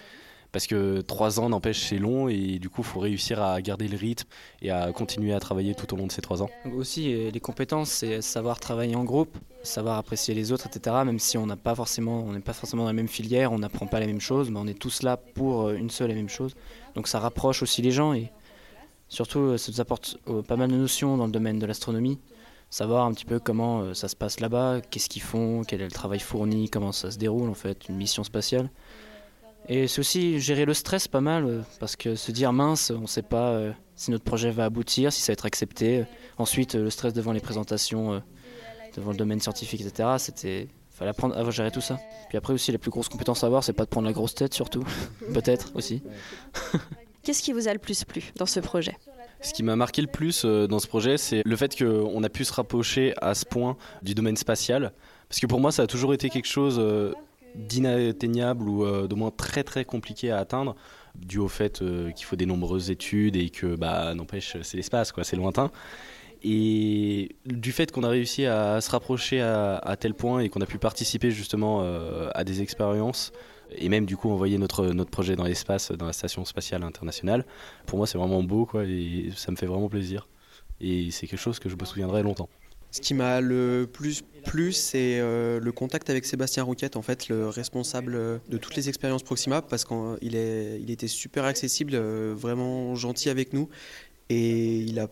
parce 0.52 0.68
que 0.68 1.02
trois 1.02 1.42
ans 1.42 1.50
n'empêche 1.50 1.80
c'est 1.80 1.98
long 1.98 2.30
et 2.30 2.60
du 2.60 2.70
coup 2.70 2.82
il 2.82 2.88
faut 2.88 3.00
réussir 3.02 3.42
à 3.44 3.62
garder 3.62 3.90
le 3.90 3.98
rythme 3.98 4.28
et 4.62 4.72
à 4.72 4.92
continuer 4.94 5.34
à 5.34 5.40
travailler 5.42 5.76
tout 5.76 5.94
au 5.94 5.98
long 5.98 6.08
de 6.08 6.12
ces 6.14 6.22
trois 6.22 6.42
ans. 6.42 6.50
aussi 6.78 7.30
les 7.30 7.40
compétences 7.42 7.90
c'est 7.90 8.22
savoir 8.22 8.60
travailler 8.60 8.96
en 8.96 9.04
groupe, 9.04 9.38
savoir 9.66 9.98
apprécier 9.98 10.34
les 10.34 10.52
autres, 10.52 10.68
etc. 10.68 10.96
Même 11.06 11.20
si 11.20 11.38
on 11.38 11.48
n'est 11.48 11.56
pas 11.56 11.76
forcément 11.76 12.24
dans 12.24 12.86
la 12.86 12.94
même 12.94 13.08
filière, 13.08 13.52
on 13.52 13.60
n'apprend 13.60 13.88
pas 13.88 14.00
les 14.00 14.08
mêmes 14.08 14.22
choses, 14.22 14.50
mais 14.50 14.60
on 14.60 14.68
est 14.68 14.80
tous 14.80 15.04
là 15.04 15.18
pour 15.18 15.68
euh, 15.68 15.76
une 15.76 15.90
seule 15.90 16.12
et 16.12 16.16
même 16.16 16.30
chose. 16.30 16.56
Donc 16.96 17.08
ça 17.08 17.20
rapproche 17.20 17.62
aussi 17.62 17.82
les 17.82 17.92
gens 17.92 18.14
et 18.14 18.32
surtout 19.10 19.40
euh, 19.40 19.58
ça 19.58 19.72
nous 19.72 19.82
apporte 19.82 20.18
euh, 20.28 20.42
pas 20.42 20.56
mal 20.56 20.72
de 20.72 20.76
notions 20.76 21.18
dans 21.18 21.26
le 21.26 21.32
domaine 21.32 21.60
de 21.60 21.66
l'astronomie. 21.66 22.20
Savoir 22.70 23.06
un 23.06 23.14
petit 23.14 23.26
peu 23.26 23.40
comment 23.40 23.94
ça 23.94 24.08
se 24.08 24.16
passe 24.16 24.40
là-bas, 24.40 24.82
qu'est-ce 24.90 25.08
qu'ils 25.08 25.22
font, 25.22 25.64
quel 25.64 25.82
est 25.82 25.86
le 25.86 25.92
travail 25.92 26.20
fourni, 26.20 26.70
comment 26.70 26.92
ça 26.92 27.12
se 27.12 27.18
déroule 27.18 27.48
en 27.48 27.54
fait, 27.54 27.88
une 27.88 27.96
mission 27.96 28.24
spatiale. 28.24 28.70
Et 29.70 29.88
c'est 29.88 30.00
aussi 30.00 30.40
gérer 30.40 30.66
le 30.66 30.74
stress 30.74 31.08
pas 31.08 31.22
mal, 31.22 31.64
parce 31.80 31.96
que 31.96 32.16
se 32.16 32.32
dire 32.32 32.52
mince, 32.54 32.92
on 32.92 33.02
ne 33.02 33.08
sait 33.08 33.22
pas 33.22 33.62
si 33.96 34.10
notre 34.12 34.24
projet 34.24 34.50
va 34.50 34.66
aboutir, 34.66 35.14
si 35.14 35.22
ça 35.22 35.32
va 35.32 35.34
être 35.34 35.46
accepté. 35.46 36.06
Ensuite, 36.38 36.74
le 36.74 36.90
stress 36.90 37.14
devant 37.14 37.32
les 37.32 37.40
présentations 37.40 38.22
devant 38.96 39.12
le 39.12 39.18
domaine 39.18 39.40
scientifique, 39.40 39.82
etc. 39.82 40.16
C'était 40.18 40.68
fallait 40.96 41.12
apprendre 41.12 41.38
à 41.38 41.52
gérer 41.52 41.72
tout 41.72 41.82
ça. 41.82 42.00
Puis 42.30 42.38
après 42.38 42.54
aussi, 42.54 42.72
les 42.72 42.78
plus 42.78 42.90
grosses 42.90 43.10
compétences 43.10 43.44
à 43.44 43.48
avoir, 43.48 43.64
c'est 43.64 43.74
pas 43.74 43.84
de 43.84 43.90
prendre 43.90 44.08
la 44.08 44.14
grosse 44.14 44.34
tête 44.34 44.54
surtout, 44.54 44.84
peut-être 45.34 45.72
aussi. 45.76 46.02
Qu'est-ce 47.26 47.42
qui 47.42 47.54
vous 47.54 47.68
a 47.68 47.74
le 47.74 47.80
plus 47.80 48.04
plu 48.04 48.32
dans 48.36 48.46
ce 48.46 48.60
projet? 48.60 48.96
Ce 49.42 49.52
qui 49.52 49.64
m'a 49.64 49.76
marqué 49.76 50.02
le 50.04 50.08
plus 50.08 50.44
euh, 50.46 50.68
dans 50.68 50.78
ce 50.78 50.86
projet, 50.86 51.18
c'est 51.18 51.42
le 51.44 51.56
fait 51.56 51.76
qu'on 51.76 52.24
a 52.24 52.30
pu 52.30 52.46
se 52.46 52.54
rapprocher 52.54 53.16
à 53.20 53.34
ce 53.34 53.46
point 53.46 53.78
du 54.04 54.14
domaine 54.14 54.38
spatial. 54.38 54.94
Parce 55.28 55.40
que 55.40 55.48
pour 55.48 55.60
moi, 55.60 55.72
ça 55.72 55.82
a 55.82 55.88
toujours 55.88 56.14
été 56.14 56.30
quelque 56.30 56.48
chose 56.48 56.78
euh, 56.80 57.14
d'inatteignable 57.56 58.70
ou 58.70 58.86
euh, 58.86 59.08
de 59.08 59.16
moins 59.16 59.32
très 59.32 59.64
très 59.64 59.86
compliqué 59.86 60.30
à 60.30 60.38
atteindre, 60.38 60.76
dû 61.16 61.40
au 61.40 61.48
fait 61.48 61.84
qu'il 62.16 62.26
faut 62.26 62.36
des 62.36 62.46
nombreuses 62.46 62.92
études 62.92 63.38
et 63.38 63.50
que, 63.50 63.76
bah, 63.76 64.14
n'empêche, 64.14 64.58
c'est 64.62 64.78
l'espace, 64.78 65.12
quoi, 65.12 65.24
c'est 65.24 65.36
lointain. 65.36 65.72
Et 66.44 67.36
du 67.48 67.72
fait 67.72 67.92
qu'on 67.92 68.04
a 68.04 68.10
réussi 68.10 68.46
à 68.46 68.82
se 68.82 68.92
rapprocher 68.92 69.42
à, 69.42 69.96
tel 70.00 70.14
point 70.14 70.42
et 70.42 70.50
qu'on 70.50 70.62
a 70.62 70.68
pu 70.68 70.78
participer 70.78 71.32
justement 71.32 71.82
à 72.36 72.44
des 72.44 72.62
expériences, 72.62 73.32
et 73.72 73.90
même 73.90 74.06
du 74.06 74.18
coup 74.18 74.30
envoyer 74.30 74.58
notre, 74.58 74.88
notre 74.88 75.12
projet 75.12 75.36
dans 75.36 75.44
l'espace, 75.44 75.92
dans 75.92 76.06
la 76.06 76.14
station 76.14 76.46
spatiale 76.46 76.84
internationale, 76.84 77.46
pour 77.86 77.98
moi 77.98 78.08
c'est 78.08 78.18
vraiment 78.18 78.44
beau 78.44 78.66
quoi, 78.66 78.84
et 78.86 79.30
ça 79.36 79.52
me 79.52 79.56
fait 79.56 79.66
vraiment 79.66 79.90
plaisir. 79.90 80.28
Et 80.82 81.10
c'est 81.12 81.28
quelque 81.28 81.40
chose 81.40 81.60
que 81.60 81.70
je 81.70 81.76
me 81.76 81.86
souviendrai 81.86 82.24
longtemps. 82.24 82.50
Ce 82.92 83.02
qui 83.02 83.14
m'a 83.14 83.42
le 83.42 83.90
plus 83.92 84.24
plu, 84.46 84.72
c'est 84.72 85.20
euh, 85.20 85.60
le 85.60 85.72
contact 85.74 86.10
avec 86.10 86.24
Sébastien 86.26 86.64
Rouquette, 86.64 86.96
en 86.96 87.02
fait, 87.02 87.28
le 87.28 87.50
responsable 87.50 88.14
de 88.48 88.58
toutes 88.58 88.76
les 88.76 88.88
expériences 88.88 89.24
Proxima, 89.24 89.62
parce 89.62 89.84
qu'il 89.84 90.18
il 90.22 90.92
était 90.92 91.10
super 91.10 91.44
accessible, 91.44 91.92
euh, 91.96 92.34
vraiment 92.38 92.96
gentil 92.96 93.30
avec 93.30 93.52
nous, 93.52 93.68
et 94.30 94.78
il 94.78 94.98
a 95.00 95.08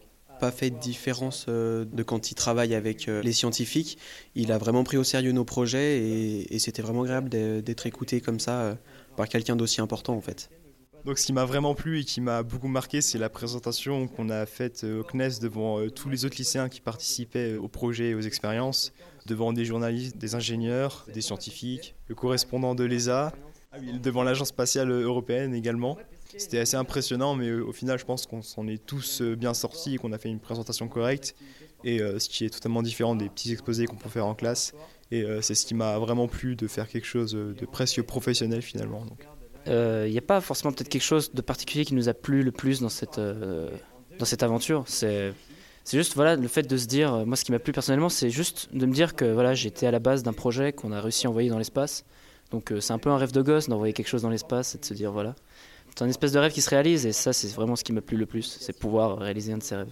pas 0.45 0.51
fait 0.51 0.69
de 0.69 0.79
différence 0.79 1.45
euh, 1.47 1.85
de 1.85 2.03
quand 2.03 2.31
il 2.31 2.35
travaille 2.35 2.75
avec 2.75 3.07
les 3.07 3.33
scientifiques. 3.33 3.97
Il 4.35 4.51
a 4.51 4.57
vraiment 4.57 4.83
pris 4.83 4.97
au 4.97 5.03
sérieux 5.03 5.31
nos 5.31 5.45
projets 5.45 5.99
et, 5.99 6.55
et 6.55 6.59
c'était 6.59 6.81
vraiment 6.81 7.03
agréable 7.03 7.29
d'être 7.29 7.85
écouté 7.85 8.21
comme 8.21 8.39
ça 8.39 8.77
par 9.15 9.27
quelqu'un 9.27 9.55
d'aussi 9.55 9.81
important 9.81 10.15
en 10.15 10.21
fait. 10.21 10.49
Donc 11.05 11.19
ce 11.19 11.25
qui 11.25 11.33
m'a 11.33 11.43
vraiment 11.43 11.75
plu 11.75 11.99
et 11.99 12.03
qui 12.05 12.21
m'a 12.21 12.43
beaucoup 12.43 12.69
marqué, 12.69 13.01
c'est 13.01 13.17
la 13.17 13.29
présentation 13.29 14.07
qu'on 14.07 14.29
a 14.29 14.45
faite 14.45 14.85
euh, 14.85 15.01
au 15.01 15.03
CNES 15.03 15.39
devant 15.41 15.79
euh, 15.79 15.89
tous 15.89 16.07
les 16.09 16.23
autres 16.23 16.37
lycéens 16.37 16.69
qui 16.69 16.79
participaient 16.79 17.55
au 17.55 17.67
projet 17.67 18.09
et 18.09 18.15
aux 18.15 18.21
expériences, 18.21 18.93
devant 19.25 19.51
des 19.51 19.65
journalistes, 19.65 20.17
des 20.17 20.35
ingénieurs, 20.35 21.05
des 21.13 21.19
scientifiques, 21.19 21.95
le 22.07 22.15
correspondant 22.15 22.73
de 22.73 22.85
l'ESA, 22.85 23.33
devant 24.01 24.23
l'Agence 24.23 24.49
spatiale 24.49 24.91
européenne 24.91 25.53
également. 25.53 25.97
C'était 26.37 26.59
assez 26.59 26.77
impressionnant, 26.77 27.35
mais 27.35 27.47
euh, 27.47 27.63
au 27.63 27.71
final, 27.71 27.99
je 27.99 28.05
pense 28.05 28.25
qu'on 28.25 28.41
s'en 28.41 28.67
est 28.67 28.83
tous 28.83 29.21
bien 29.21 29.53
sortis 29.53 29.95
et 29.95 29.97
qu'on 29.97 30.11
a 30.11 30.17
fait 30.17 30.29
une 30.29 30.39
présentation 30.39 30.87
correcte. 30.87 31.35
Et 31.85 31.99
ce 31.99 32.29
qui 32.29 32.45
est 32.45 32.49
totalement 32.49 32.81
différent 32.81 33.13
des 33.13 33.27
petits 33.27 33.51
exposés 33.51 33.87
qu'on 33.87 33.97
peut 33.97 34.07
faire 34.07 34.25
en 34.25 34.35
classe. 34.35 34.73
Et 35.11 35.25
c'est 35.41 35.53
ce 35.53 35.65
qui 35.65 35.73
m'a 35.73 35.99
vraiment 35.99 36.29
plu 36.29 36.55
de 36.55 36.65
faire 36.65 36.87
quelque 36.87 37.05
chose 37.05 37.33
de 37.33 37.65
presque 37.65 38.01
professionnel 38.03 38.61
finalement. 38.61 39.05
Il 39.65 39.71
euh, 39.71 40.09
n'y 40.09 40.17
a 40.17 40.21
pas 40.21 40.41
forcément 40.41 40.73
peut-être 40.73 40.89
quelque 40.89 41.03
chose 41.03 41.33
de 41.33 41.41
particulier 41.41 41.85
qui 41.85 41.93
nous 41.93 42.09
a 42.09 42.13
plu 42.13 42.43
le 42.43 42.51
plus 42.51 42.81
dans 42.81 42.89
cette, 42.89 43.17
euh, 43.17 43.69
dans 44.19 44.25
cette 44.25 44.43
aventure. 44.43 44.83
C'est, 44.87 45.33
c'est 45.85 45.97
juste 45.97 46.15
voilà, 46.15 46.35
le 46.35 46.47
fait 46.47 46.63
de 46.63 46.77
se 46.77 46.85
dire, 46.85 47.13
euh, 47.13 47.25
moi 47.25 47.37
ce 47.37 47.45
qui 47.45 47.51
m'a 47.51 47.59
plu 47.59 47.71
personnellement, 47.71 48.09
c'est 48.09 48.29
juste 48.29 48.69
de 48.73 48.85
me 48.85 48.93
dire 48.93 49.15
que 49.15 49.25
voilà, 49.25 49.53
j'étais 49.53 49.87
à 49.87 49.91
la 49.91 49.99
base 49.99 50.21
d'un 50.21 50.33
projet 50.33 50.73
qu'on 50.73 50.91
a 50.91 50.99
réussi 50.99 51.27
à 51.27 51.29
envoyer 51.29 51.49
dans 51.49 51.57
l'espace. 51.57 52.03
Donc 52.51 52.73
c'est 52.81 52.93
un 52.93 52.99
peu 52.99 53.09
un 53.09 53.17
rêve 53.17 53.31
de 53.31 53.41
gosse 53.41 53.67
d'envoyer 53.67 53.93
quelque 53.93 54.09
chose 54.09 54.21
dans 54.21 54.29
l'espace 54.29 54.75
et 54.75 54.77
de 54.77 54.85
se 54.85 54.93
dire 54.93 55.11
voilà. 55.11 55.33
C'est 55.95 56.03
un 56.03 56.09
espèce 56.09 56.31
de 56.31 56.39
rêve 56.39 56.51
qui 56.51 56.61
se 56.61 56.71
réalise 56.71 57.05
et 57.05 57.11
ça 57.11 57.33
c'est 57.33 57.53
vraiment 57.53 57.75
ce 57.75 57.83
qui 57.83 57.93
m'a 57.93 58.01
plu 58.01 58.17
le 58.17 58.25
plus, 58.25 58.57
c'est 58.59 58.77
pouvoir 58.77 59.19
réaliser 59.19 59.53
un 59.53 59.59
de 59.59 59.63
ces 59.63 59.75
rêves. 59.75 59.91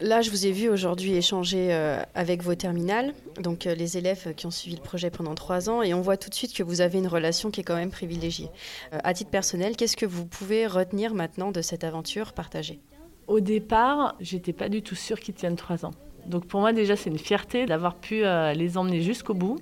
Là, 0.00 0.22
je 0.22 0.30
vous 0.30 0.46
ai 0.46 0.52
vu 0.52 0.68
aujourd'hui 0.68 1.14
échanger 1.14 1.74
euh, 1.74 2.00
avec 2.14 2.42
vos 2.42 2.54
terminales, 2.54 3.12
donc 3.40 3.66
euh, 3.66 3.74
les 3.74 3.98
élèves 3.98 4.34
qui 4.34 4.46
ont 4.46 4.52
suivi 4.52 4.76
le 4.76 4.82
projet 4.82 5.10
pendant 5.10 5.34
trois 5.34 5.68
ans, 5.68 5.82
et 5.82 5.94
on 5.94 6.00
voit 6.00 6.16
tout 6.16 6.30
de 6.30 6.34
suite 6.34 6.54
que 6.54 6.62
vous 6.62 6.80
avez 6.80 6.98
une 6.98 7.08
relation 7.08 7.50
qui 7.50 7.60
est 7.60 7.64
quand 7.64 7.74
même 7.74 7.90
privilégiée. 7.90 8.48
Euh, 8.92 8.98
à 9.02 9.14
titre 9.14 9.30
personnel, 9.30 9.76
qu'est-ce 9.76 9.96
que 9.96 10.06
vous 10.06 10.26
pouvez 10.26 10.66
retenir 10.66 11.12
maintenant 11.12 11.50
de 11.50 11.60
cette 11.60 11.82
aventure 11.82 12.32
partagée? 12.32 12.80
Au 13.26 13.40
départ, 13.40 14.14
j'étais 14.20 14.52
pas 14.52 14.68
du 14.68 14.82
tout 14.82 14.94
sûre 14.94 15.18
qu'ils 15.18 15.34
tiennent 15.34 15.56
trois 15.56 15.84
ans. 15.84 15.92
Donc 16.26 16.46
pour 16.46 16.60
moi, 16.60 16.72
déjà, 16.72 16.94
c'est 16.96 17.10
une 17.10 17.18
fierté 17.18 17.66
d'avoir 17.66 17.96
pu 17.96 18.22
les 18.54 18.78
emmener 18.78 19.02
jusqu'au 19.02 19.34
bout. 19.34 19.58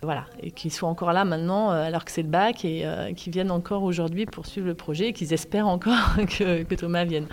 Voilà, 0.00 0.26
et 0.40 0.52
qu'ils 0.52 0.72
soient 0.72 0.88
encore 0.88 1.12
là 1.12 1.24
maintenant, 1.24 1.70
alors 1.70 2.04
que 2.04 2.12
c'est 2.12 2.22
le 2.22 2.28
bac, 2.28 2.64
et 2.64 2.86
qu'ils 3.16 3.32
viennent 3.32 3.50
encore 3.50 3.82
aujourd'hui 3.82 4.26
pour 4.26 4.46
suivre 4.46 4.68
le 4.68 4.74
projet, 4.74 5.08
et 5.08 5.12
qu'ils 5.12 5.32
espèrent 5.32 5.66
encore 5.66 6.14
que, 6.16 6.74
Thomas 6.74 7.04
vienne 7.04 7.26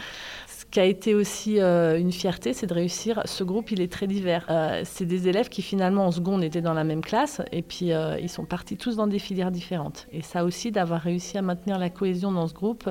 qui 0.76 0.82
a 0.82 0.84
été 0.84 1.16
aussi 1.16 1.62
euh, 1.62 1.98
une 1.98 2.12
fierté, 2.12 2.52
c'est 2.52 2.68
de 2.68 2.74
réussir. 2.74 3.22
Ce 3.24 3.46
groupe, 3.46 3.72
il 3.72 3.80
est 3.80 3.90
très 3.90 4.08
divers. 4.08 4.46
Euh, 4.50 4.82
c'est 4.84 5.06
des 5.06 5.30
élèves 5.30 5.48
qui 5.48 5.62
finalement 5.62 6.06
en 6.06 6.12
seconde 6.12 6.44
étaient 6.44 6.62
dans 6.62 6.74
la 6.74 6.84
même 6.84 7.00
classe 7.00 7.42
et 7.54 7.62
puis 7.62 7.94
euh, 7.94 8.20
ils 8.20 8.28
sont 8.28 8.44
partis 8.44 8.76
tous 8.76 8.98
dans 8.98 9.08
des 9.08 9.20
filières 9.20 9.52
différentes. 9.52 10.06
Et 10.12 10.22
ça 10.22 10.44
aussi, 10.44 10.74
d'avoir 10.74 11.00
réussi 11.00 11.38
à 11.38 11.42
maintenir 11.42 11.80
la 11.80 11.90
cohésion 11.90 12.30
dans 12.30 12.46
ce 12.50 12.54
groupe, 12.54 12.90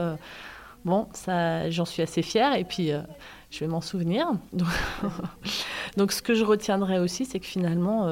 bon, 0.86 1.08
ça, 1.12 1.68
j'en 1.68 1.84
suis 1.84 2.02
assez 2.02 2.22
fière 2.22 2.54
et 2.56 2.64
puis 2.64 2.90
je 3.50 3.60
vais 3.60 3.66
m'en 3.66 3.82
souvenir. 3.82 4.32
Donc, 5.98 6.12
ce 6.12 6.22
que 6.22 6.32
je 6.32 6.44
retiendrai 6.44 6.98
aussi, 6.98 7.26
c'est 7.26 7.38
que 7.38 7.46
finalement, 7.46 8.08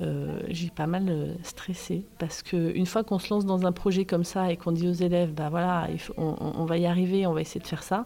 j'ai 0.00 0.70
pas 0.70 0.86
mal 0.86 1.36
stressé 1.42 2.04
parce 2.18 2.42
qu'une 2.42 2.86
fois 2.86 3.02
qu'on 3.02 3.18
se 3.18 3.32
lance 3.32 3.46
dans 3.46 3.66
un 3.66 3.72
projet 3.72 4.04
comme 4.04 4.24
ça 4.24 4.52
et 4.52 4.56
qu'on 4.56 4.72
dit 4.72 4.88
aux 4.88 4.92
élèves, 4.92 5.32
bah 5.32 5.48
voilà, 5.48 5.88
on, 6.18 6.64
va 6.64 6.76
y 6.76 6.86
arriver, 6.86 7.26
on 7.26 7.32
va 7.32 7.40
essayer 7.40 7.60
de 7.60 7.66
faire 7.66 7.82
ça, 7.82 8.04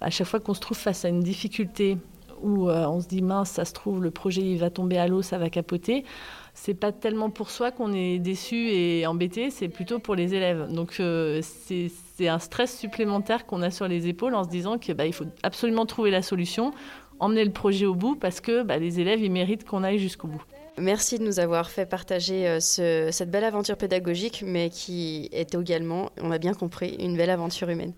à 0.00 0.10
chaque 0.10 0.26
fois 0.26 0.40
qu'on 0.40 0.54
se 0.54 0.60
trouve 0.60 0.78
face 0.78 1.04
à 1.04 1.08
une 1.08 1.20
difficulté 1.20 1.98
où 2.42 2.68
euh, 2.68 2.86
on 2.86 3.00
se 3.00 3.08
dit 3.08 3.22
mince, 3.22 3.50
ça 3.50 3.64
se 3.64 3.72
trouve, 3.72 4.02
le 4.02 4.10
projet 4.10 4.42
il 4.42 4.58
va 4.58 4.70
tomber 4.70 4.98
à 4.98 5.08
l'eau, 5.08 5.22
ça 5.22 5.38
va 5.38 5.50
capoter. 5.50 6.04
C'est 6.54 6.74
pas 6.74 6.92
tellement 6.92 7.28
pour 7.28 7.50
soi 7.50 7.70
qu'on 7.70 7.92
est 7.92 8.18
déçu 8.18 8.56
et 8.70 9.06
embêté, 9.06 9.50
c'est 9.50 9.68
plutôt 9.68 9.98
pour 9.98 10.14
les 10.14 10.34
élèves. 10.34 10.72
Donc 10.72 10.96
euh, 11.00 11.40
c'est 11.42 12.28
un 12.28 12.38
stress 12.38 12.78
supplémentaire 12.78 13.46
qu'on 13.46 13.62
a 13.62 13.70
sur 13.70 13.88
les 13.88 14.08
épaules 14.08 14.34
en 14.34 14.44
se 14.44 14.48
disant 14.48 14.78
qu'il 14.78 14.94
bah, 14.94 15.10
faut 15.12 15.26
absolument 15.42 15.86
trouver 15.86 16.10
la 16.10 16.22
solution, 16.22 16.72
emmener 17.20 17.44
le 17.44 17.52
projet 17.52 17.86
au 17.86 17.94
bout 17.94 18.16
parce 18.16 18.40
que 18.40 18.62
bah, 18.62 18.78
les 18.78 19.00
élèves 19.00 19.22
ils 19.22 19.30
méritent 19.30 19.64
qu'on 19.64 19.82
aille 19.82 19.98
jusqu'au 19.98 20.28
bout. 20.28 20.42
Merci 20.78 21.18
de 21.18 21.24
nous 21.24 21.40
avoir 21.40 21.70
fait 21.70 21.86
partager 21.86 22.46
euh, 22.46 22.60
cette 22.60 23.30
belle 23.30 23.44
aventure 23.44 23.78
pédagogique, 23.78 24.44
mais 24.46 24.68
qui 24.68 25.30
est 25.32 25.54
également, 25.54 26.10
on 26.20 26.30
a 26.30 26.36
bien 26.36 26.52
compris, 26.52 26.96
une 26.98 27.16
belle 27.16 27.30
aventure 27.30 27.70
humaine. 27.70 27.94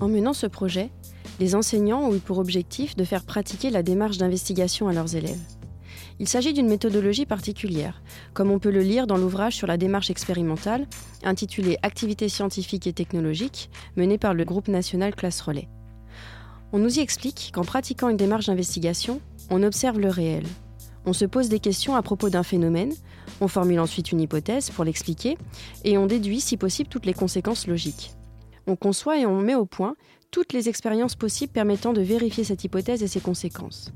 En 0.00 0.08
menant 0.08 0.32
ce 0.32 0.48
projet, 0.48 0.90
les 1.38 1.54
enseignants 1.54 2.08
ont 2.08 2.14
eu 2.14 2.18
pour 2.18 2.38
objectif 2.38 2.96
de 2.96 3.04
faire 3.04 3.22
pratiquer 3.22 3.70
la 3.70 3.84
démarche 3.84 4.18
d'investigation 4.18 4.88
à 4.88 4.92
leurs 4.92 5.14
élèves. 5.14 5.38
Il 6.20 6.28
s'agit 6.28 6.52
d'une 6.52 6.68
méthodologie 6.68 7.26
particulière, 7.26 8.02
comme 8.34 8.52
on 8.52 8.60
peut 8.60 8.70
le 8.70 8.82
lire 8.82 9.08
dans 9.08 9.16
l'ouvrage 9.16 9.56
sur 9.56 9.66
la 9.66 9.76
démarche 9.76 10.10
expérimentale, 10.10 10.86
intitulé 11.24 11.78
Activités 11.82 12.28
scientifiques 12.28 12.86
et 12.86 12.92
technologiques, 12.92 13.70
mené 13.96 14.18
par 14.18 14.34
le 14.34 14.44
groupe 14.44 14.68
national 14.68 15.16
Classe 15.16 15.40
Relais. 15.40 15.68
On 16.72 16.78
nous 16.78 16.98
y 16.98 17.00
explique 17.00 17.50
qu'en 17.52 17.64
pratiquant 17.64 18.10
une 18.10 18.16
démarche 18.16 18.46
d'investigation, 18.46 19.20
on 19.50 19.64
observe 19.64 19.98
le 19.98 20.10
réel. 20.10 20.44
On 21.06 21.12
se 21.12 21.24
pose 21.24 21.48
des 21.48 21.58
questions 21.58 21.96
à 21.96 22.02
propos 22.02 22.30
d'un 22.30 22.44
phénomène, 22.44 22.92
on 23.40 23.48
formule 23.48 23.80
ensuite 23.80 24.12
une 24.12 24.20
hypothèse 24.20 24.70
pour 24.70 24.84
l'expliquer, 24.84 25.36
et 25.82 25.98
on 25.98 26.06
déduit 26.06 26.40
si 26.40 26.56
possible 26.56 26.88
toutes 26.88 27.06
les 27.06 27.14
conséquences 27.14 27.66
logiques 27.66 28.12
on 28.70 28.76
conçoit 28.76 29.18
et 29.18 29.26
on 29.26 29.40
met 29.40 29.54
au 29.54 29.66
point 29.66 29.96
toutes 30.30 30.52
les 30.52 30.68
expériences 30.68 31.16
possibles 31.16 31.52
permettant 31.52 31.92
de 31.92 32.00
vérifier 32.00 32.44
cette 32.44 32.62
hypothèse 32.62 33.02
et 33.02 33.08
ses 33.08 33.20
conséquences. 33.20 33.92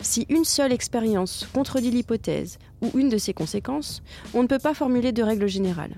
Si 0.00 0.26
une 0.28 0.44
seule 0.44 0.72
expérience 0.72 1.46
contredit 1.52 1.90
l'hypothèse 1.90 2.58
ou 2.82 2.90
une 2.98 3.08
de 3.08 3.18
ses 3.18 3.32
conséquences, 3.32 4.02
on 4.34 4.42
ne 4.42 4.48
peut 4.48 4.58
pas 4.58 4.74
formuler 4.74 5.12
de 5.12 5.22
règle 5.22 5.46
générale. 5.46 5.96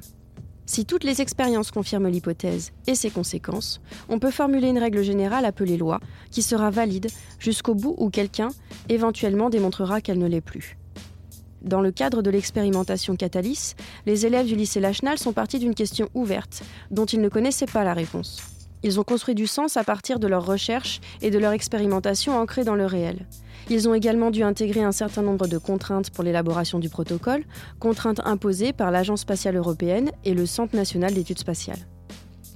Si 0.68 0.84
toutes 0.84 1.04
les 1.04 1.20
expériences 1.20 1.70
confirment 1.70 2.08
l'hypothèse 2.08 2.72
et 2.88 2.96
ses 2.96 3.10
conséquences, 3.10 3.80
on 4.08 4.18
peut 4.18 4.32
formuler 4.32 4.68
une 4.68 4.78
règle 4.78 5.02
générale 5.02 5.44
appelée 5.44 5.76
loi, 5.76 6.00
qui 6.32 6.42
sera 6.42 6.70
valide 6.70 7.08
jusqu'au 7.38 7.74
bout 7.74 7.94
où 7.98 8.10
quelqu'un 8.10 8.48
éventuellement 8.88 9.48
démontrera 9.48 10.00
qu'elle 10.00 10.18
ne 10.18 10.26
l'est 10.26 10.40
plus. 10.40 10.76
Dans 11.62 11.80
le 11.80 11.92
cadre 11.92 12.20
de 12.20 12.30
l'expérimentation 12.30 13.16
Catalyst, 13.16 13.78
les 14.06 14.26
élèves 14.26 14.46
du 14.46 14.56
lycée 14.56 14.80
Lachenal 14.80 15.18
sont 15.18 15.32
partis 15.32 15.58
d'une 15.60 15.74
question 15.74 16.08
ouverte, 16.14 16.62
dont 16.90 17.06
ils 17.06 17.20
ne 17.20 17.28
connaissaient 17.28 17.66
pas 17.66 17.84
la 17.84 17.94
réponse. 17.94 18.42
Ils 18.82 19.00
ont 19.00 19.04
construit 19.04 19.34
du 19.34 19.46
sens 19.46 19.76
à 19.76 19.84
partir 19.84 20.18
de 20.18 20.26
leurs 20.26 20.46
recherches 20.46 21.00
et 21.22 21.30
de 21.30 21.38
leur 21.38 21.52
expérimentation 21.52 22.38
ancrée 22.38 22.64
dans 22.64 22.74
le 22.74 22.86
réel. 22.86 23.26
Ils 23.68 23.88
ont 23.88 23.94
également 23.94 24.30
dû 24.30 24.44
intégrer 24.44 24.82
un 24.82 24.92
certain 24.92 25.22
nombre 25.22 25.48
de 25.48 25.58
contraintes 25.58 26.10
pour 26.10 26.22
l'élaboration 26.22 26.78
du 26.78 26.88
protocole, 26.88 27.44
contraintes 27.80 28.20
imposées 28.24 28.72
par 28.72 28.92
l'Agence 28.92 29.22
spatiale 29.22 29.56
européenne 29.56 30.12
et 30.24 30.34
le 30.34 30.46
Centre 30.46 30.76
national 30.76 31.14
d'études 31.14 31.40
spatiales. 31.40 31.86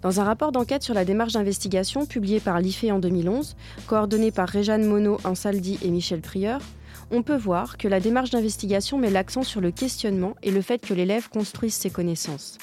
Dans 0.02 0.20
un 0.20 0.24
rapport 0.24 0.52
d'enquête 0.52 0.84
sur 0.84 0.94
la 0.94 1.04
démarche 1.04 1.32
d'investigation 1.32 2.06
publié 2.06 2.38
par 2.38 2.60
l'IFE 2.60 2.84
en 2.92 3.00
2011, 3.00 3.56
coordonné 3.86 4.30
par 4.30 4.48
Réjeanne 4.48 4.86
Monod, 4.86 5.18
Ansaldi 5.24 5.78
et 5.82 5.90
Michel 5.90 6.20
Prieur, 6.20 6.60
on 7.10 7.22
peut 7.22 7.36
voir 7.36 7.76
que 7.76 7.88
la 7.88 7.98
démarche 7.98 8.30
d'investigation 8.30 8.96
met 8.96 9.10
l'accent 9.10 9.42
sur 9.42 9.60
le 9.60 9.72
questionnement 9.72 10.36
et 10.44 10.52
le 10.52 10.62
fait 10.62 10.78
que 10.78 10.94
l'élève 10.94 11.28
construise 11.28 11.74
ses 11.74 11.90
connaissances. 11.90 12.56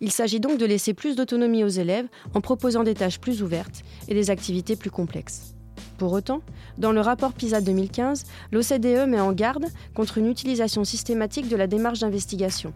Il 0.00 0.12
s'agit 0.12 0.38
donc 0.38 0.58
de 0.58 0.64
laisser 0.64 0.94
plus 0.94 1.16
d'autonomie 1.16 1.64
aux 1.64 1.68
élèves 1.68 2.06
en 2.34 2.40
proposant 2.40 2.84
des 2.84 2.94
tâches 2.94 3.18
plus 3.18 3.42
ouvertes 3.42 3.82
et 4.06 4.14
des 4.14 4.30
activités 4.30 4.76
plus 4.76 4.92
complexes. 4.92 5.57
Pour 5.98 6.12
autant, 6.12 6.42
dans 6.76 6.92
le 6.92 7.00
rapport 7.00 7.32
PISA 7.32 7.60
2015, 7.60 8.24
l'OCDE 8.52 9.08
met 9.08 9.20
en 9.20 9.32
garde 9.32 9.66
contre 9.94 10.18
une 10.18 10.26
utilisation 10.26 10.84
systématique 10.84 11.48
de 11.48 11.56
la 11.56 11.66
démarche 11.66 12.00
d'investigation. 12.00 12.72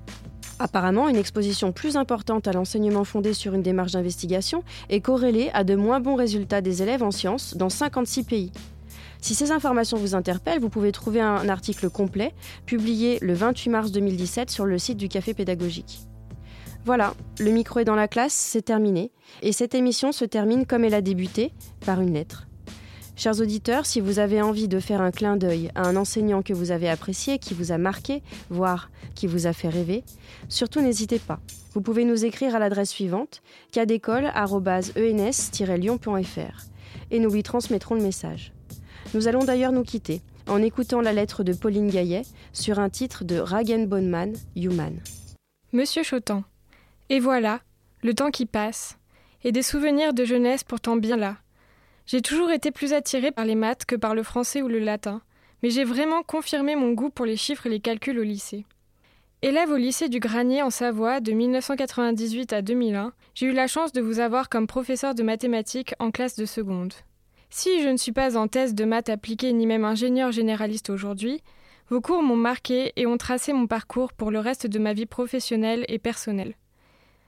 Apparemment, 0.58 1.08
une 1.08 1.16
exposition 1.16 1.72
plus 1.72 1.96
importante 1.96 2.46
à 2.46 2.52
l'enseignement 2.52 3.04
fondé 3.04 3.32
sur 3.32 3.54
une 3.54 3.62
démarche 3.62 3.92
d'investigation 3.92 4.62
est 4.90 5.00
corrélée 5.00 5.50
à 5.54 5.64
de 5.64 5.74
moins 5.74 6.00
bons 6.00 6.14
résultats 6.14 6.60
des 6.60 6.82
élèves 6.82 7.02
en 7.02 7.10
sciences 7.10 7.56
dans 7.56 7.68
56 7.68 8.24
pays. 8.24 8.52
Si 9.20 9.34
ces 9.34 9.52
informations 9.52 9.96
vous 9.96 10.14
interpellent, 10.14 10.60
vous 10.60 10.68
pouvez 10.68 10.92
trouver 10.92 11.20
un 11.20 11.48
article 11.48 11.90
complet 11.90 12.34
publié 12.66 13.18
le 13.22 13.34
28 13.34 13.70
mars 13.70 13.92
2017 13.92 14.50
sur 14.50 14.64
le 14.64 14.78
site 14.78 14.98
du 14.98 15.08
Café 15.08 15.32
pédagogique. 15.32 16.00
Voilà, 16.84 17.14
le 17.38 17.52
micro 17.52 17.78
est 17.78 17.84
dans 17.84 17.94
la 17.94 18.08
classe, 18.08 18.32
c'est 18.32 18.62
terminé, 18.62 19.12
et 19.40 19.52
cette 19.52 19.76
émission 19.76 20.10
se 20.10 20.24
termine 20.24 20.66
comme 20.66 20.82
elle 20.82 20.94
a 20.94 21.00
débuté, 21.00 21.52
par 21.86 22.00
une 22.00 22.12
lettre. 22.12 22.48
Chers 23.14 23.40
auditeurs, 23.40 23.86
si 23.86 24.00
vous 24.00 24.18
avez 24.18 24.40
envie 24.40 24.68
de 24.68 24.80
faire 24.80 25.02
un 25.02 25.10
clin 25.10 25.36
d'œil 25.36 25.70
à 25.74 25.86
un 25.86 25.96
enseignant 25.96 26.42
que 26.42 26.54
vous 26.54 26.70
avez 26.70 26.88
apprécié, 26.88 27.38
qui 27.38 27.54
vous 27.54 27.70
a 27.70 27.78
marqué, 27.78 28.22
voire 28.48 28.90
qui 29.14 29.26
vous 29.26 29.46
a 29.46 29.52
fait 29.52 29.68
rêver, 29.68 30.02
surtout 30.48 30.80
n'hésitez 30.80 31.18
pas. 31.18 31.40
Vous 31.74 31.82
pouvez 31.82 32.04
nous 32.04 32.24
écrire 32.24 32.56
à 32.56 32.58
l'adresse 32.58 32.90
suivante 32.90 33.42
cadécole.ens-lyon.fr 33.70 36.66
et 37.10 37.20
nous 37.20 37.30
lui 37.30 37.42
transmettrons 37.42 37.94
le 37.94 38.02
message. 38.02 38.52
Nous 39.14 39.28
allons 39.28 39.44
d'ailleurs 39.44 39.72
nous 39.72 39.84
quitter 39.84 40.22
en 40.48 40.62
écoutant 40.62 41.02
la 41.02 41.12
lettre 41.12 41.44
de 41.44 41.52
Pauline 41.52 41.90
Gaillet 41.90 42.22
sur 42.52 42.78
un 42.78 42.88
titre 42.88 43.24
de 43.24 43.38
Ragen 43.38 43.86
Bonman, 43.86 44.32
Human. 44.56 44.98
Monsieur 45.72 46.02
Chotan, 46.02 46.44
et 47.10 47.20
voilà, 47.20 47.60
le 48.02 48.14
temps 48.14 48.30
qui 48.30 48.46
passe, 48.46 48.96
et 49.44 49.52
des 49.52 49.62
souvenirs 49.62 50.14
de 50.14 50.24
jeunesse 50.24 50.64
pourtant 50.64 50.96
bien 50.96 51.16
là 51.16 51.36
j'ai 52.06 52.22
toujours 52.22 52.50
été 52.50 52.70
plus 52.70 52.92
attirée 52.92 53.30
par 53.30 53.44
les 53.44 53.54
maths 53.54 53.84
que 53.84 53.96
par 53.96 54.14
le 54.14 54.22
français 54.22 54.62
ou 54.62 54.68
le 54.68 54.78
latin, 54.78 55.22
mais 55.62 55.70
j'ai 55.70 55.84
vraiment 55.84 56.22
confirmé 56.22 56.76
mon 56.76 56.92
goût 56.92 57.10
pour 57.10 57.26
les 57.26 57.36
chiffres 57.36 57.66
et 57.66 57.70
les 57.70 57.80
calculs 57.80 58.18
au 58.18 58.22
lycée. 58.22 58.64
Élève 59.42 59.70
au 59.70 59.76
lycée 59.76 60.08
du 60.08 60.20
Granier 60.20 60.62
en 60.62 60.70
Savoie 60.70 61.20
de 61.20 61.32
1998 61.32 62.52
à 62.52 62.62
2001, 62.62 63.12
j'ai 63.34 63.46
eu 63.46 63.52
la 63.52 63.66
chance 63.66 63.92
de 63.92 64.00
vous 64.00 64.20
avoir 64.20 64.48
comme 64.48 64.68
professeur 64.68 65.14
de 65.14 65.22
mathématiques 65.22 65.94
en 65.98 66.10
classe 66.10 66.36
de 66.36 66.46
seconde. 66.46 66.94
Si 67.50 67.82
je 67.82 67.88
ne 67.88 67.96
suis 67.96 68.12
pas 68.12 68.36
en 68.36 68.48
thèse 68.48 68.74
de 68.74 68.84
maths 68.84 69.08
appliquée 69.08 69.52
ni 69.52 69.66
même 69.66 69.84
ingénieur 69.84 70.32
généraliste 70.32 70.90
aujourd'hui, 70.90 71.42
vos 71.90 72.00
cours 72.00 72.22
m'ont 72.22 72.36
marqué 72.36 72.92
et 72.96 73.06
ont 73.06 73.18
tracé 73.18 73.52
mon 73.52 73.66
parcours 73.66 74.12
pour 74.12 74.30
le 74.30 74.38
reste 74.38 74.66
de 74.66 74.78
ma 74.78 74.92
vie 74.92 75.06
professionnelle 75.06 75.84
et 75.88 75.98
personnelle. 75.98 76.54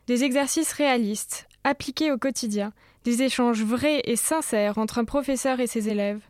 Des 0.07 0.25
exercices 0.25 0.73
réalistes, 0.73 1.49
appliqués 1.65 2.13
au 2.13 2.19
quotidien, 2.19 2.73
des 3.05 3.23
échanges 3.23 3.63
vrais 3.63 4.01
et 4.05 4.17
sincères 4.17 4.79
entre 4.79 4.99
un 4.99 5.05
professeur 5.05 5.61
et 5.61 5.67
ses 5.67 5.89
élèves. 5.89 6.23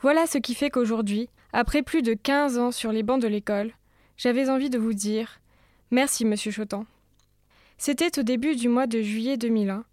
Voilà 0.00 0.26
ce 0.26 0.38
qui 0.38 0.54
fait 0.54 0.70
qu'aujourd'hui, 0.70 1.28
après 1.52 1.82
plus 1.82 2.02
de 2.02 2.14
15 2.14 2.58
ans 2.58 2.70
sur 2.70 2.92
les 2.92 3.02
bancs 3.02 3.20
de 3.20 3.28
l'école, 3.28 3.72
j'avais 4.16 4.50
envie 4.50 4.70
de 4.70 4.78
vous 4.78 4.92
dire 4.92 5.40
merci, 5.90 6.24
monsieur 6.24 6.50
Chotan. 6.50 6.86
C'était 7.78 8.18
au 8.18 8.22
début 8.22 8.54
du 8.54 8.68
mois 8.68 8.86
de 8.86 9.00
juillet 9.00 9.36
2001, 9.36 9.84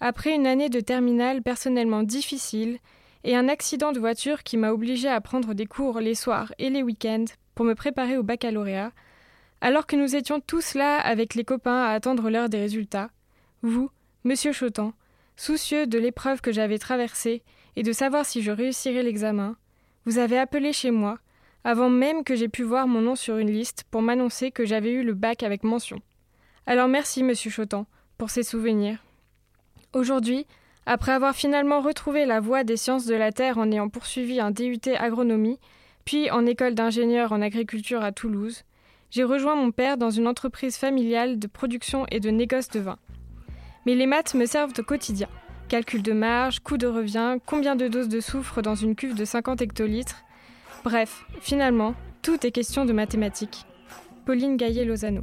après 0.00 0.34
une 0.34 0.46
année 0.46 0.68
de 0.68 0.80
terminale 0.80 1.42
personnellement 1.42 2.02
difficile 2.02 2.78
et 3.24 3.36
un 3.36 3.48
accident 3.48 3.92
de 3.92 4.00
voiture 4.00 4.42
qui 4.42 4.56
m'a 4.56 4.72
obligé 4.72 5.08
à 5.08 5.20
prendre 5.20 5.54
des 5.54 5.66
cours 5.66 6.00
les 6.00 6.14
soirs 6.14 6.52
et 6.58 6.70
les 6.70 6.82
week-ends 6.82 7.24
pour 7.54 7.64
me 7.64 7.74
préparer 7.74 8.16
au 8.16 8.22
baccalauréat, 8.22 8.92
alors 9.60 9.86
que 9.86 9.96
nous 9.96 10.14
étions 10.14 10.40
tous 10.40 10.74
là 10.74 10.98
avec 10.98 11.34
les 11.34 11.44
copains 11.44 11.82
à 11.82 11.90
attendre 11.90 12.30
l'heure 12.30 12.48
des 12.48 12.60
résultats, 12.60 13.10
vous, 13.62 13.90
monsieur 14.24 14.52
Chotan, 14.52 14.92
Soucieux 15.40 15.86
de 15.86 16.00
l'épreuve 16.00 16.40
que 16.40 16.50
j'avais 16.50 16.78
traversée 16.78 17.44
et 17.76 17.84
de 17.84 17.92
savoir 17.92 18.26
si 18.26 18.42
je 18.42 18.50
réussirais 18.50 19.04
l'examen, 19.04 19.54
vous 20.04 20.18
avez 20.18 20.36
appelé 20.36 20.72
chez 20.72 20.90
moi, 20.90 21.20
avant 21.62 21.88
même 21.88 22.24
que 22.24 22.34
j'aie 22.34 22.48
pu 22.48 22.64
voir 22.64 22.88
mon 22.88 23.00
nom 23.00 23.14
sur 23.14 23.36
une 23.36 23.52
liste, 23.52 23.84
pour 23.92 24.02
m'annoncer 24.02 24.50
que 24.50 24.64
j'avais 24.64 24.90
eu 24.90 25.04
le 25.04 25.14
bac 25.14 25.44
avec 25.44 25.62
mention. 25.62 26.00
Alors 26.66 26.88
merci, 26.88 27.22
monsieur 27.22 27.52
Chotan, 27.52 27.86
pour 28.18 28.30
ces 28.30 28.42
souvenirs. 28.42 28.98
Aujourd'hui, 29.92 30.44
après 30.86 31.12
avoir 31.12 31.36
finalement 31.36 31.82
retrouvé 31.82 32.26
la 32.26 32.40
voie 32.40 32.64
des 32.64 32.76
sciences 32.76 33.06
de 33.06 33.14
la 33.14 33.30
terre 33.30 33.58
en 33.58 33.70
ayant 33.70 33.88
poursuivi 33.88 34.40
un 34.40 34.50
DUT 34.50 34.80
agronomie, 34.98 35.60
puis 36.04 36.32
en 36.32 36.46
école 36.46 36.74
d'ingénieur 36.74 37.30
en 37.30 37.42
agriculture 37.42 38.02
à 38.02 38.10
Toulouse, 38.10 38.64
j'ai 39.12 39.22
rejoint 39.22 39.54
mon 39.54 39.70
père 39.70 39.98
dans 39.98 40.10
une 40.10 40.26
entreprise 40.26 40.76
familiale 40.76 41.38
de 41.38 41.46
production 41.46 42.06
et 42.10 42.18
de 42.18 42.30
négoce 42.30 42.70
de 42.70 42.80
vin. 42.80 42.98
Mais 43.86 43.94
les 43.94 44.06
maths 44.06 44.34
me 44.34 44.46
servent 44.46 44.72
au 44.78 44.82
quotidien. 44.82 45.28
Calcul 45.68 46.02
de 46.02 46.12
marge, 46.12 46.60
coût 46.60 46.78
de 46.78 46.86
revient, 46.86 47.36
combien 47.44 47.76
de 47.76 47.88
doses 47.88 48.08
de 48.08 48.20
soufre 48.20 48.62
dans 48.62 48.74
une 48.74 48.94
cuve 48.94 49.14
de 49.14 49.24
50 49.24 49.60
hectolitres. 49.60 50.24
Bref, 50.84 51.24
finalement, 51.40 51.94
tout 52.22 52.46
est 52.46 52.50
question 52.50 52.84
de 52.84 52.92
mathématiques. 52.92 53.66
Pauline 54.24 54.56
Gaillet-Lozano. 54.56 55.22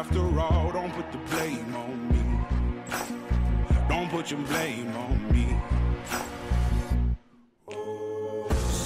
after 0.00 0.40
all. 0.40 0.72
Don't 0.72 0.92
put 0.94 1.12
the 1.12 1.18
blame 1.30 1.74
on 1.74 1.96
me. 2.12 2.22
Don't 3.86 4.08
put 4.08 4.30
your 4.30 4.40
blame 4.40 4.96
on 4.96 5.16
me. 5.30 5.46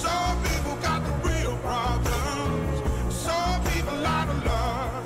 Some 0.03 0.37
people 0.43 0.75
got 0.87 0.99
the 1.07 1.13
real 1.29 1.55
problems. 1.69 2.75
Some 3.27 3.63
people 3.71 3.97
love. 4.09 5.05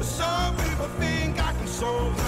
Some 0.00 0.56
people 0.56 0.88
think 1.02 1.38
I 1.48 1.52
can 1.52 1.66
solve 1.66 2.27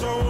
so 0.00 0.29